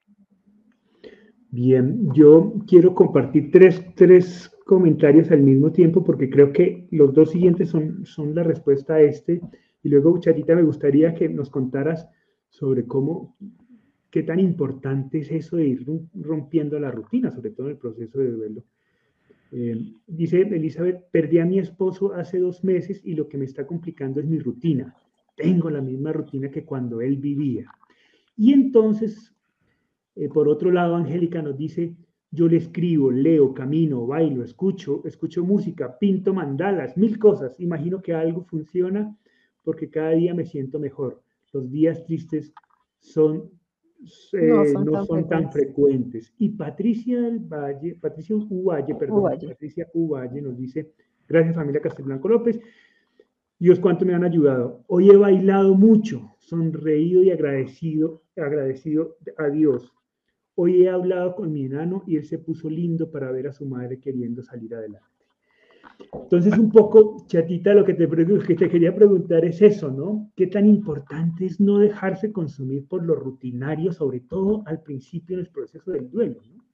[1.51, 7.33] Bien, yo quiero compartir tres, tres comentarios al mismo tiempo porque creo que los dos
[7.33, 9.41] siguientes son, son la respuesta a este.
[9.83, 12.09] Y luego, Charita, me gustaría que nos contaras
[12.51, 13.37] sobre cómo,
[14.11, 18.19] qué tan importante es eso de ir rompiendo la rutina, sobre todo en el proceso
[18.19, 18.63] de duelo.
[19.53, 23.67] Eh, dice Elizabeth, perdí a mi esposo hace dos meses y lo que me está
[23.67, 24.95] complicando es mi rutina.
[25.37, 27.73] tengo la misma rutina que cuando él vivía.
[28.37, 29.35] Y entonces,
[30.15, 31.97] eh, por otro lado, Angélica nos dice,
[32.31, 37.59] yo le escribo, leo, camino, bailo, escucho, escucho música, pinto mandalas, mil cosas.
[37.59, 39.17] Imagino que algo funciona
[39.63, 41.23] porque cada día me siento mejor.
[41.53, 42.53] Los días tristes
[42.99, 43.51] son,
[44.33, 46.33] no eh, son, tan, frecuentes.
[46.39, 50.93] Y Patricia del Valle, Patricia Uvalle, perdón, Patricia Uvalle nos dice,
[51.29, 52.61] gracias familia Castelblanco López,
[53.59, 54.85] Dios cuánto me han ayudado.
[54.87, 59.93] Hoy he bailado mucho, sonreído y agradecido, agradecido a Dios.
[60.55, 63.67] Hoy he hablado con mi enano y él se puso lindo para ver a su
[63.67, 65.20] madre queriendo salir adelante.
[66.13, 70.31] Entonces, un poco, chatita, lo que te, que te quería preguntar es eso, ¿no?
[70.37, 75.41] ¿Qué tan importante es no dejarse consumir por lo rutinario, sobre todo al principio en
[75.41, 76.65] el proceso del duelo, ¿no?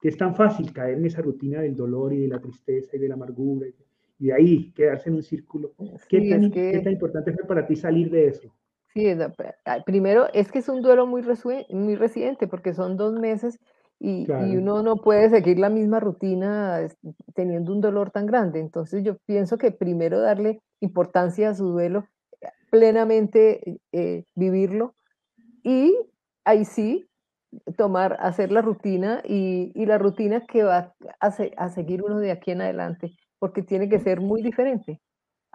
[0.00, 3.00] Que es tan fácil caer en esa rutina del dolor y de la tristeza y
[3.00, 3.66] de la amargura
[4.18, 5.72] y de ahí quedarse en un círculo.
[6.08, 8.54] ¿Qué, tan, ¿Qué tan importante fue para ti salir de eso?
[8.92, 11.22] Sí, ah, primero es que es un duelo muy,
[11.70, 13.58] muy reciente porque son dos meses
[14.00, 14.26] y,
[14.56, 16.80] uno no puede seguir la misma rutina
[17.34, 18.58] teniendo un dolor tan grande.
[18.58, 22.06] Entonces yo pienso que primero darle importancia a su duelo,
[22.70, 24.94] plenamente eh, vivirlo
[25.62, 25.94] y
[26.44, 27.06] ahí sí
[27.76, 31.26] tomar, hacer la rutina y, la rutina que va a,
[31.56, 35.00] a, seguir uno de aquí en adelante, porque tiene que ser muy diferente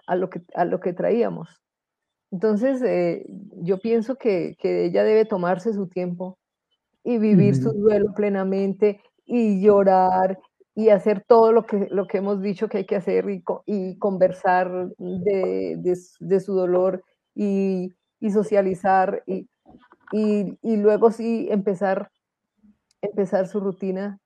[0.06, 1.62] a lo que, a lo que traíamos.
[2.32, 3.26] Entonces, eh,
[3.62, 6.38] yo pienso que, ella debe tomarse su tiempo
[7.06, 10.40] y vivir su duelo plenamente y llorar
[10.74, 13.26] y hacer todo lo que, lo que hemos dicho que hay que hacer
[13.66, 17.04] y, conversar de, su dolor
[17.34, 17.94] y,
[18.34, 19.48] socializar y,
[20.12, 22.10] y, luego sí empezar,
[23.02, 24.20] empezar su rutina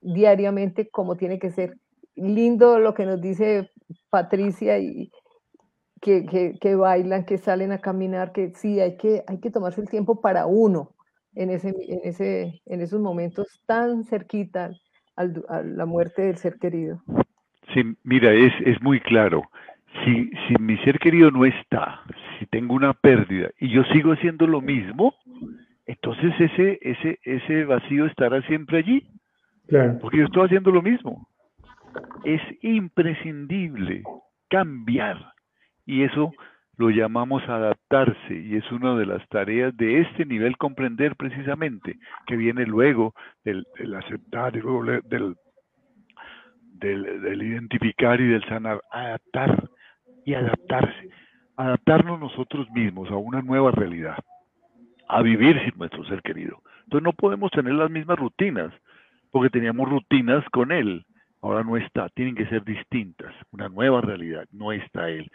[0.00, 1.78] diariamente como tiene que ser.
[2.14, 3.70] Lindo lo que nos dice
[4.10, 5.12] Patricia y,
[6.00, 10.20] que, bailan, que salen a caminar, que sí, hay que, hay que tomarse el tiempo
[10.20, 10.94] para uno
[11.34, 14.70] en, ese, en, ese, en esos momentos tan cerquita
[15.16, 17.02] a la muerte del ser querido.
[17.74, 19.42] Sí, mira, es, es muy claro.
[20.04, 22.00] Si, si mi ser querido no está,
[22.38, 25.14] si tengo una pérdida y yo sigo haciendo lo mismo,
[25.86, 29.06] entonces ese, ese, ese vacío estará siempre allí.
[29.66, 29.98] Claro.
[30.00, 31.28] Porque yo estoy haciendo lo mismo.
[32.24, 34.02] Es imprescindible
[34.48, 35.32] cambiar
[35.86, 36.32] y eso
[36.82, 42.36] lo llamamos adaptarse y es una de las tareas de este nivel comprender precisamente, que
[42.36, 43.14] viene luego
[43.44, 43.64] del,
[43.96, 45.36] aceptar luego del,
[46.72, 49.68] del, identificar y del sanar, adaptar
[50.24, 51.08] y adaptarse,
[51.56, 54.18] adaptarnos nosotros mismos a una nueva realidad,
[55.08, 56.62] a vivir sin nuestro ser querido.
[56.84, 58.72] Entonces no podemos tener las mismas rutinas,
[59.30, 61.06] porque teníamos rutinas con él,
[61.42, 65.30] ahora no está, tienen que ser distintas, una nueva realidad, no está él.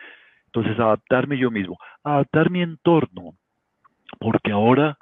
[0.48, 3.34] Entonces, adaptarme yo mismo, adaptar mi entorno,
[4.20, 4.98] porque ahora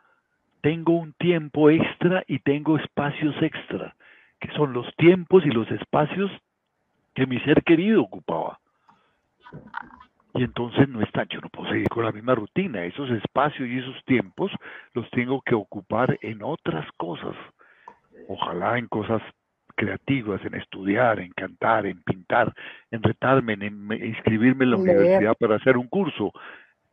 [0.62, 3.96] tengo un tiempo extra y tengo espacios extra,
[4.40, 6.32] que son los tiempos y los espacios
[7.14, 8.60] que mi ser querido ocupaba.
[10.34, 13.78] Y entonces no está, yo no puedo seguir con la misma rutina, esos espacios y
[13.78, 14.52] esos tiempos
[14.94, 17.36] los tengo que ocupar en otras cosas,
[18.28, 19.22] ojalá en cosas
[19.76, 22.54] creativas, en estudiar, en cantar, en pintar,
[22.92, 26.32] en retarme, en, inscribirme en la universidad para hacer un curso,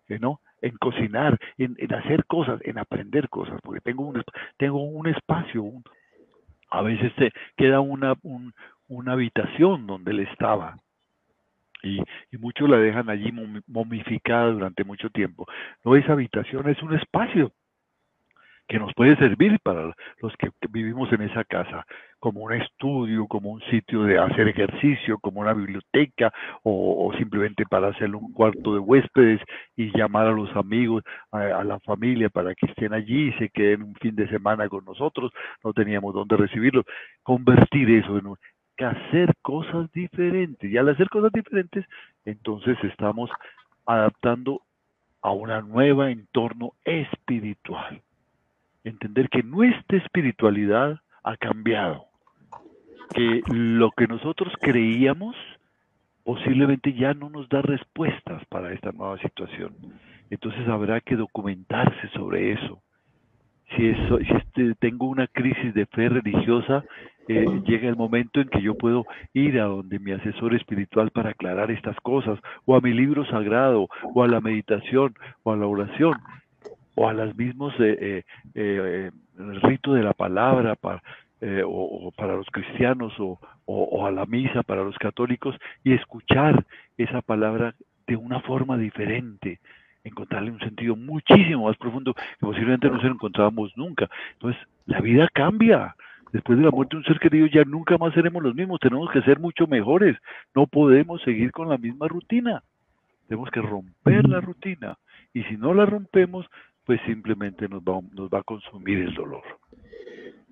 [0.08, 0.40] eh, ¿no?
[0.60, 4.22] En cocinar, en, hacer cosas, en aprender cosas, porque tengo un,
[4.56, 5.64] tengo un espacio,
[6.70, 8.14] a veces te queda una,
[8.88, 10.76] una habitación donde él estaba,
[11.82, 13.32] y, y, muchos la dejan allí
[13.66, 15.48] momificada durante mucho tiempo.
[15.84, 17.50] No, esa habitación es un espacio
[18.72, 21.84] que nos puede servir para los que vivimos en esa casa,
[22.18, 27.88] como un estudio, como un sitio de hacer ejercicio, como una biblioteca o, simplemente para
[27.88, 29.42] hacer un cuarto de huéspedes
[29.76, 33.82] y llamar a los amigos, a, la familia para que estén allí y se queden
[33.82, 35.30] un fin de semana con nosotros,
[35.62, 36.86] no teníamos dónde recibirlos,
[37.22, 38.38] convertir eso en un,
[38.78, 40.70] hacer cosas diferentes.
[40.70, 41.84] Y al hacer cosas diferentes
[42.24, 43.30] entonces estamos
[43.84, 44.62] adaptando
[45.20, 48.00] a una nueva entorno espiritual
[48.84, 52.06] entender que nuestra espiritualidad ha cambiado,
[53.14, 55.36] que lo que nosotros creíamos
[56.24, 59.74] posiblemente ya no nos da respuestas para esta nueva situación.
[60.30, 62.80] Entonces habrá que documentarse sobre eso.
[63.76, 66.84] Si, eso, si este, tengo una crisis de fe religiosa,
[67.28, 71.30] eh, llega el momento en que yo puedo ir a donde mi asesor espiritual para
[71.30, 75.66] aclarar estas cosas, o a mi libro sagrado, o a la meditación, o a la
[75.66, 76.14] oración,
[76.94, 78.24] o a las mismos eh, eh,
[78.54, 81.02] eh, el rito de la palabra para,
[81.66, 86.64] o, para los cristianos o, o, a la misa para los católicos y escuchar
[86.96, 87.74] esa palabra
[88.06, 89.58] de una forma diferente,
[90.04, 94.08] encontrarle un sentido muchísimo más profundo que posiblemente no se lo encontrábamos nunca.
[94.34, 95.96] Entonces, la vida cambia.
[96.32, 99.10] Después de la muerte de un ser querido ya nunca más seremos los mismos, tenemos
[99.10, 100.16] que ser mucho mejores,
[100.54, 102.62] no podemos seguir con la misma rutina,
[103.28, 104.96] tenemos que romper la rutina.
[105.34, 106.46] Y si no la rompemos,
[106.84, 109.42] pues simplemente nos va, nos va a consumir el dolor.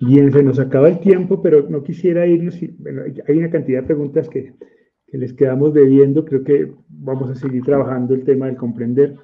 [0.00, 2.58] Bien, se nos acaba el tiempo, pero no quisiera irnos.
[2.62, 4.54] hay una cantidad de preguntas que,
[5.12, 6.24] les quedamos debiendo.
[6.24, 9.16] Creo que vamos a seguir trabajando el tema del comprender.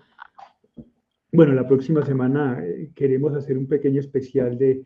[1.32, 4.84] Bueno, la próxima semana eh, queremos hacer un pequeño especial de,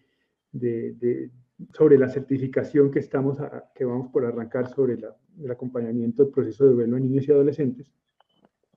[1.73, 3.39] sobre la certificación que, estamos
[3.75, 7.91] que vamos por arrancar sobre el acompañamiento del proceso de duelo en niños y adolescentes.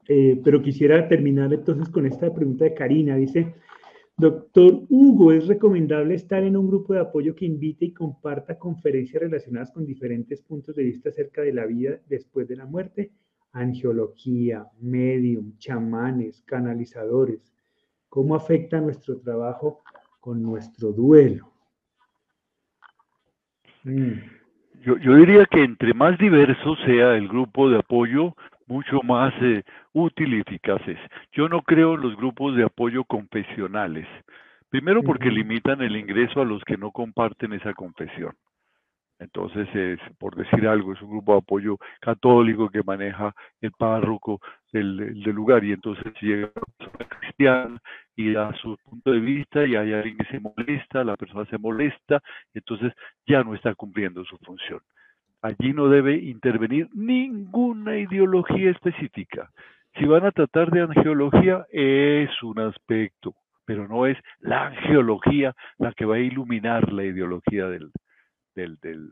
[0.07, 3.15] Eh, pero quisiera terminar entonces con esta pregunta de Karina.
[3.15, 3.55] Dice,
[4.17, 9.21] doctor Hugo, ¿es recomendable estar en un grupo de apoyo que invite y comparta conferencias
[9.21, 13.11] relacionadas con diferentes puntos de vista acerca de la vida después de la muerte?
[13.53, 17.53] Angiología, medium, chamanes, canalizadores.
[18.09, 19.81] ¿Cómo afecta nuestro trabajo
[20.19, 21.51] con nuestro duelo?
[23.83, 24.13] Mm.
[24.85, 28.35] Yo, yo, diría que entre más diverso sea el grupo de apoyo,
[28.67, 30.97] mucho más eh, útil y eficaces.
[31.31, 34.07] Yo no creo en los grupos de apoyo confesionales.
[34.69, 38.33] Primero porque limitan el ingreso a los que no comparten esa confesión.
[39.19, 44.41] Entonces, es, por decir algo, es un grupo de apoyo católico que maneja el párroco
[44.71, 47.81] del, del lugar y entonces llega una persona cristiana
[48.15, 51.57] y da su punto de vista y hay alguien que se molesta, la persona se
[51.57, 52.21] molesta,
[52.53, 52.93] entonces
[53.25, 54.81] ya no está cumpliendo su función.
[55.43, 59.49] Allí no debe intervenir ninguna ideología específica.
[59.99, 63.35] Si van a tratar de angeología, es un aspecto,
[63.65, 67.91] pero no es la angeología la que va a iluminar la ideología del,
[68.55, 69.11] del, del,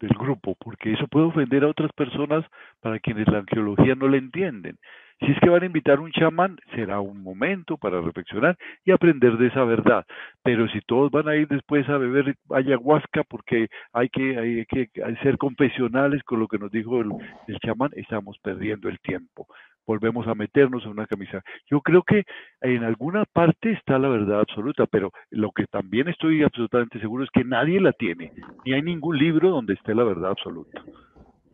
[0.00, 2.44] del grupo, porque eso puede ofender a otras personas
[2.80, 4.76] para quienes la angeología no la entienden.
[5.20, 9.38] Si es que van a invitar un chamán, será un momento para reflexionar y aprender
[9.38, 10.04] de esa verdad.
[10.42, 14.90] Pero si todos van a ir después a beber ayahuasca porque hay que, hay que
[15.22, 17.10] ser confesionales con lo que nos dijo el,
[17.48, 19.46] el chamán, estamos perdiendo el tiempo
[19.86, 21.42] volvemos a meternos en una camisa.
[21.70, 22.24] Yo creo que
[22.60, 27.30] en alguna parte está la verdad absoluta, pero lo que también estoy absolutamente seguro es
[27.30, 28.32] que nadie la tiene,
[28.64, 30.82] ni hay ningún libro donde esté la verdad absoluta.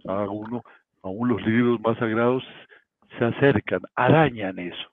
[0.08, 0.62] A uno,
[1.02, 2.42] aún los libros más sagrados
[3.18, 4.88] se acercan, arañan eso.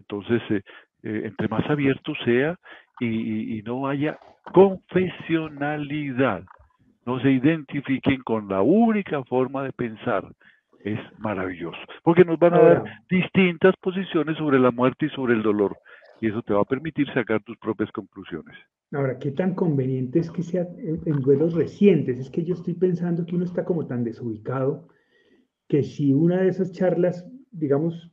[0.00, 0.62] Entonces, eh,
[1.02, 2.58] eh, entre más abierto sea
[3.00, 4.18] y, no haya
[4.52, 6.44] confesionalidad,
[7.04, 10.24] no se identifiquen con la única forma de pensar,
[10.84, 15.42] es maravilloso, porque nos van a dar distintas posiciones sobre la muerte y sobre el
[15.42, 15.76] dolor,
[16.20, 18.56] y eso te va a permitir sacar tus propias conclusiones.
[18.92, 22.18] Ahora, ¿qué tan conveniente es que sea en duelos recientes?
[22.18, 24.88] Es que yo estoy pensando que uno está como tan desubicado
[25.74, 28.08] que si una de esas charlas digamos,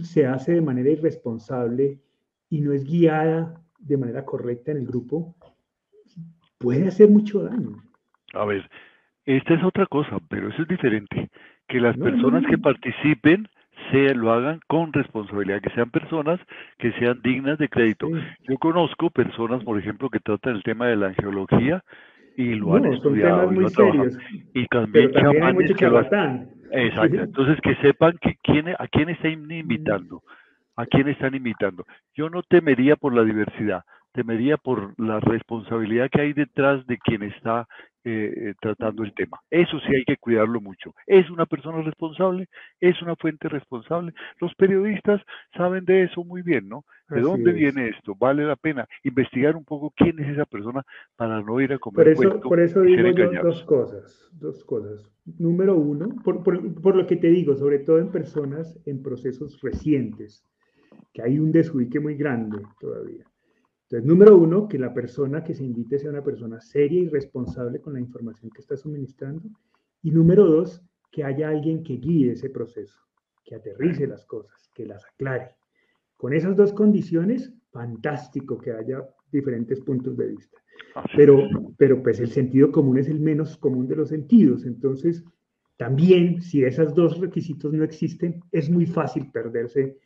[0.00, 1.98] se hace de manera irresponsable
[2.48, 5.36] y no es guiada de manera correcta en el grupo,
[6.56, 7.82] puede hacer mucho daño.
[8.32, 8.66] A ver,
[9.26, 11.28] esta es otra cosa, pero eso es diferente.
[11.68, 13.46] Que las personas que participen
[13.92, 16.40] se lo hagan con responsabilidad, que sean personas
[16.78, 18.08] que sean dignas de crédito.
[18.48, 21.84] Yo conozco personas, por ejemplo, que tratan el tema de la angiología
[22.38, 24.16] y lo han estudiado y lo serios,
[24.54, 27.20] Y también, chamanes que lo Exacto.
[27.20, 30.22] Entonces que sepan que quién, a quién están invitando,
[30.76, 31.84] a quién están invitando.
[32.14, 33.82] Yo no temería por la diversidad,
[34.12, 37.66] temería por la responsabilidad que hay detrás de quien está
[38.10, 39.40] eh, tratando el tema.
[39.50, 40.94] Eso sí hay que cuidarlo mucho.
[41.06, 42.48] Es una persona responsable,
[42.80, 44.12] es una fuente responsable.
[44.40, 45.20] Los periodistas
[45.56, 46.84] saben de eso muy bien, ¿no?
[47.08, 48.14] ¿De dónde viene esto?
[48.14, 50.82] Vale la pena investigar un poco quién es esa persona
[51.16, 52.14] para no ir a comer.
[52.14, 55.10] Por eso, por eso digo dos cosas, dos cosas.
[55.38, 60.44] Número uno, por, por lo que te digo, sobre todo en personas en procesos recientes,
[61.12, 63.24] que hay un desubique muy grande todavía.
[63.90, 67.80] Entonces, número uno, que la persona que se invite sea una persona seria y responsable
[67.80, 69.48] con la información que está suministrando.
[70.02, 73.00] Y número dos, que haya alguien que guíe ese proceso,
[73.42, 75.54] que aterrice las cosas, que las aclare.
[76.18, 80.58] Con esas dos condiciones, fantástico que haya diferentes puntos de vista.
[81.16, 84.66] Pero, pero pues el sentido común es el menos común de los sentidos.
[84.66, 85.24] Entonces,
[85.78, 89.96] también si esos dos requisitos no existen, es muy fácil perderse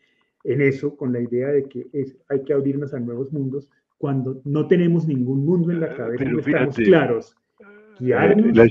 [0.44, 3.68] en eso con la idea de que es, hay que abrirnos a nuevos mundos
[3.98, 7.36] cuando no tenemos ningún mundo en la eh, cabeza, no estamos claros.
[8.00, 8.68] Eh,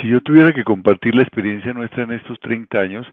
[0.00, 3.06] si yo tuviera que compartir la experiencia nuestra en estos 30 años,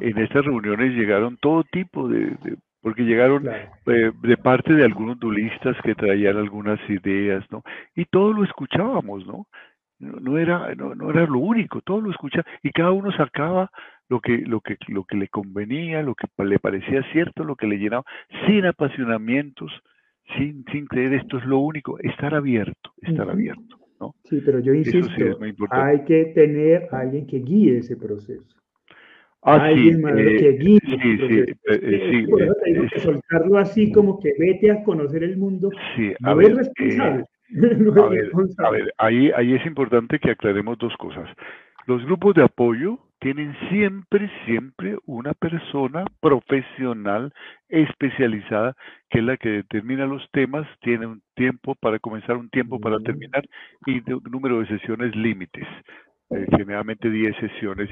[0.00, 2.36] en estas reuniones llegaron todo tipo de,
[2.82, 7.62] porque llegaron eh, de parte de algunos duelistas que traían algunas ideas, ¿no?
[7.94, 9.46] Y todo lo escuchábamos, ¿no?
[9.98, 13.70] No, era, no, era lo único, todo lo escuchaba y cada uno sacaba
[14.08, 17.66] lo que, lo que, lo que le convenía, lo que le parecía cierto, lo que
[17.66, 18.04] le llenaba,
[18.46, 19.72] sin apasionamientos,
[20.36, 23.78] sin, sin creer esto es lo único, estar abierto, estar abierto.
[24.00, 24.14] ¿no?
[24.24, 25.38] Sí, pero yo insisto,
[25.70, 28.54] hay que tener a alguien que guíe ese proceso.
[29.42, 30.80] Ah, alguien sí, que guíe.
[30.80, 35.70] Sí, sí, sí, eh, que soltarlo así como que vete a conocer el mundo.
[35.94, 37.24] Sí, a ver, es responsable.
[38.58, 41.28] a, ver, ahí, ahí es importante que aclaremos dos cosas.
[41.86, 47.32] Los grupos de apoyo tienen siempre, siempre una persona profesional
[47.68, 48.74] especializada
[49.08, 52.98] que es la que determina los temas, tiene un tiempo para comenzar, un tiempo para
[52.98, 53.44] terminar
[53.86, 55.66] y un número de sesiones límites.
[56.30, 57.88] Eh, generalmente 10 sesiones,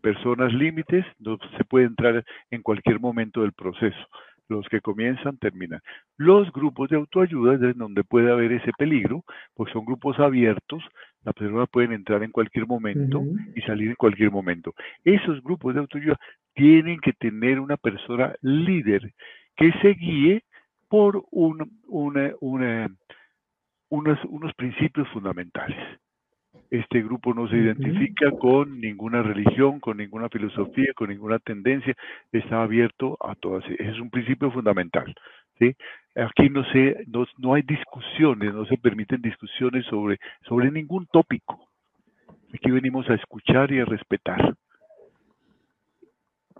[0.00, 4.08] personas límites, no se puede entrar en cualquier momento del proceso
[4.48, 5.80] los que comienzan terminan.
[6.16, 9.24] Los grupos de autoayuda es donde puede haber ese peligro,
[9.54, 10.82] porque son grupos abiertos,
[11.24, 13.22] las personas pueden entrar en cualquier momento
[13.54, 14.74] y salir en cualquier momento.
[15.04, 16.18] Esos grupos de autoayuda
[16.54, 19.12] tienen que tener una persona líder
[19.56, 20.42] que se guíe
[20.88, 22.88] por un, unos,
[23.90, 25.76] unos principios fundamentales.
[26.70, 31.94] Este grupo no se identifica con ninguna religión, con ninguna filosofía, con ninguna tendencia,
[32.30, 33.64] está abierto a todas.
[33.78, 35.14] Es un principio fundamental.
[35.58, 35.74] ¿sí?
[36.14, 37.04] Aquí no, se,
[37.38, 41.68] no, hay discusiones, no se permiten discusiones sobre, sobre ningún tópico.
[42.52, 44.54] Aquí venimos a escuchar y a respetar.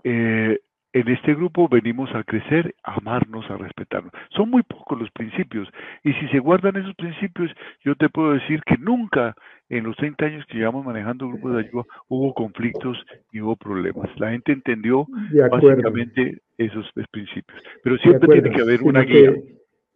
[0.03, 0.59] Eh,
[0.91, 4.11] en este grupo venimos a crecer, a amarnos, a respetarnos.
[4.35, 5.67] Son muy pocos los principios.
[6.03, 7.51] Y si se guardan esos principios,
[7.83, 9.35] yo te puedo decir que nunca
[9.69, 12.97] en los 30 años que llevamos manejando grupos de ayuda hubo conflictos
[13.31, 14.09] y hubo problemas.
[14.19, 15.05] La gente entendió
[15.51, 17.61] básicamente esos principios.
[17.83, 19.33] Pero siempre tiene que haber una guía.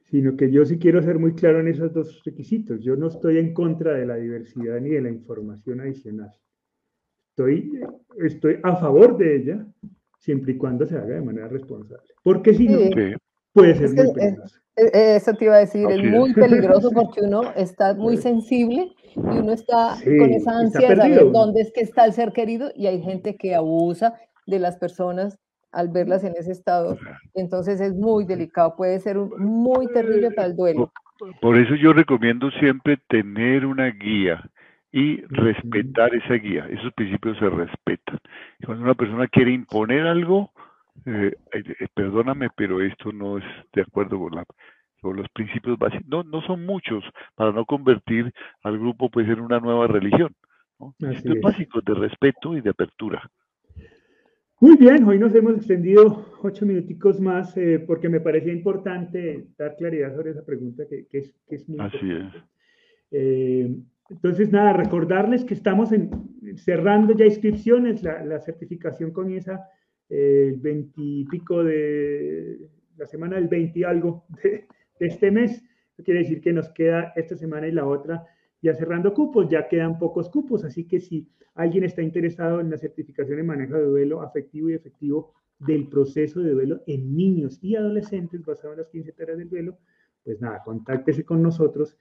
[0.03, 2.81] sino que yo sí quiero ser muy claro en esos dos requisitos.
[2.81, 6.29] Yo no estoy en contra de la diversidad ni de la información adicional.
[7.31, 7.79] Estoy,
[8.23, 9.65] estoy a favor de ella,
[10.23, 12.07] siempre y cuando se haga de manera responsable.
[12.23, 12.79] Porque si no,
[13.51, 14.59] puede ser muy peligroso.
[14.75, 19.51] Eso te iba a decir, es muy peligroso porque uno está muy sensible y uno
[19.51, 23.01] está con esa ansia de saber dónde es que está el ser querido y hay
[23.01, 24.13] gente que abusa
[24.47, 25.37] de las personas
[25.71, 26.97] al verlas en ese estado.
[27.33, 30.91] Entonces es muy delicado, puede ser muy terrible para el duelo.
[31.41, 34.41] Por eso yo recomiendo siempre tener una guía
[34.93, 36.67] y respetar esa guía.
[36.69, 38.19] Esos principios se respetan.
[38.63, 40.51] Cuando una persona quiere imponer algo,
[41.07, 44.45] eh, eh, perdóname, pero esto no es de acuerdo con, la,
[45.01, 46.07] con los principios básicos.
[46.07, 48.31] No, no son muchos para no convertir
[48.61, 50.31] al grupo pues, en una nueva religión.
[50.79, 50.93] ¿no?
[51.09, 53.27] Esto es básico de respeto y de apertura.
[54.59, 59.75] Muy bien, hoy nos hemos extendido ocho minuticos más eh, porque me parecía importante dar
[59.75, 62.37] claridad sobre esa pregunta que, que, es, que es, muy Así importante.
[63.11, 63.92] es.
[64.09, 65.89] Entonces, nada, recordarles que estamos
[66.55, 69.69] cerrando ya inscripciones, la, certificación comienza
[70.09, 74.67] el 20 y pico de la semana del 20 y algo de,
[74.99, 75.63] este mes.
[75.93, 78.25] Eso quiere decir que nos queda esta semana y la otra
[78.61, 82.77] ya cerrando cupos, ya quedan pocos cupos, así que si alguien está interesado en la
[82.77, 87.75] certificación en manejo de duelo afectivo y efectivo del proceso de duelo en niños y
[87.75, 89.77] adolescentes basado en las 15 tareas del duelo,
[90.23, 91.97] pues nada, contáctese con nosotros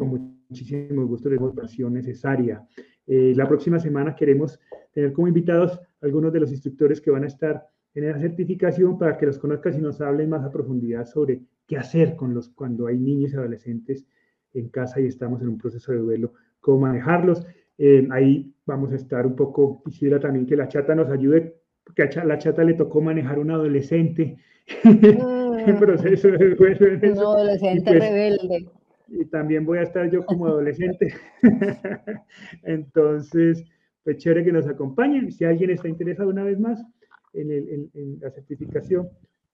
[0.00, 2.66] con muchísimo gusto de información necesaria.
[3.06, 4.58] Eh, la próxima semana queremos
[4.92, 9.18] tener como invitados algunos de los instructores que van a estar en esa certificación para
[9.18, 12.86] que los conozcas y nos hablen más a profundidad sobre qué hacer con los, cuando
[12.86, 14.06] hay niños y adolescentes
[14.54, 17.46] en casa y estamos en un proceso de duelo, cómo manejarlos.
[17.76, 22.04] Eh, ahí vamos a estar un poco, quisiera también que la chata nos ayude, porque
[22.04, 24.38] a la chata le tocó manejar un adolescente
[24.84, 26.96] en proceso de duelo.
[27.02, 28.79] Un adolescente pues, rebelde
[29.10, 31.12] y también voy a estar yo como adolescente.
[32.62, 33.64] Entonces,
[34.04, 35.30] pues chévere que nos acompañen.
[35.32, 36.84] Si alguien está interesado una vez más
[37.32, 39.08] en, la certificación,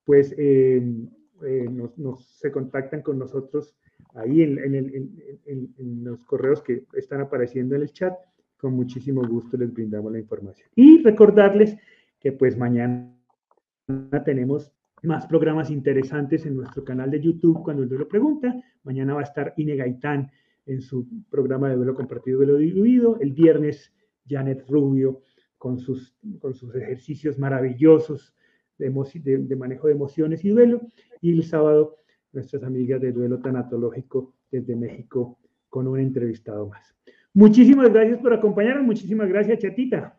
[0.05, 0.83] pues eh,
[1.45, 3.74] eh, nos, se contactan con nosotros
[4.15, 8.15] ahí en, los correos que están apareciendo en el chat.
[8.59, 10.69] Con muchísimo gusto les brindamos la información.
[10.74, 11.77] Y recordarles
[12.20, 13.15] que pues mañana
[14.24, 14.73] tenemos
[15.07, 18.55] más programas interesantes en nuestro canal de YouTube cuando el duelo pregunta.
[18.83, 20.31] Mañana va a estar Ine Gaitán
[20.66, 23.19] en su programa de duelo compartido, duelo diluido.
[23.20, 23.93] El viernes,
[24.28, 25.20] Janet Rubio
[25.59, 28.35] con sus, con sus ejercicios maravillosos
[28.78, 28.91] de,
[29.39, 30.81] de, manejo de emociones y duelo.
[31.20, 31.97] Y el sábado,
[32.33, 35.39] nuestras amigas de duelo tanatológico desde México
[35.69, 36.95] con un entrevistado más.
[37.33, 38.85] Muchísimas gracias por acompañarnos.
[38.85, 40.19] Muchísimas gracias, Chatita.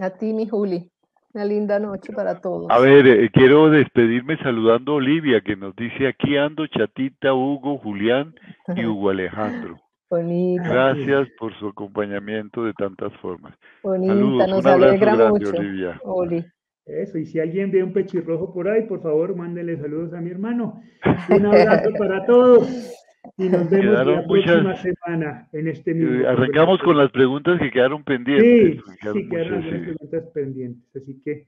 [0.00, 0.90] A ti, mi Juli.
[1.34, 2.66] Una linda noche para todos.
[2.70, 7.78] A ver, eh, quiero despedirme saludando a Olivia, que nos dice aquí ando Chatita, Hugo,
[7.78, 8.34] Julián
[8.74, 9.78] y Hugo Alejandro.
[10.10, 10.66] Bonita.
[10.66, 13.54] Gracias por su acompañamiento de tantas formas.
[13.82, 15.50] Bonita, Saludos, nos un abrazo alegra grande, mucho.
[15.50, 16.00] Olivia.
[16.02, 16.44] Oli.
[16.86, 20.30] Eso, y si alguien ve un pechirrojo por ahí, por favor, mándenle saludos a mi
[20.30, 20.80] hermano.
[21.28, 22.94] Un abrazo para todos.
[23.36, 26.28] Y nos vemos Quedaron la próxima muchas- semana en este Eh, mismo.
[26.28, 28.82] Arrancamos con las preguntas que quedaron Sí, pendientes.
[28.82, 29.94] porque quedaron sí, quedaron muchas, algunas sí.
[29.96, 30.96] preguntas pendientes.
[31.02, 31.46] Así que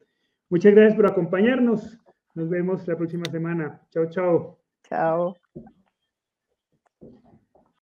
[0.50, 1.98] muchas gracias por acompañarnos.
[2.34, 3.80] Nos vemos la próxima semana.
[3.90, 4.58] Chao, chao.
[4.88, 5.39] Chao.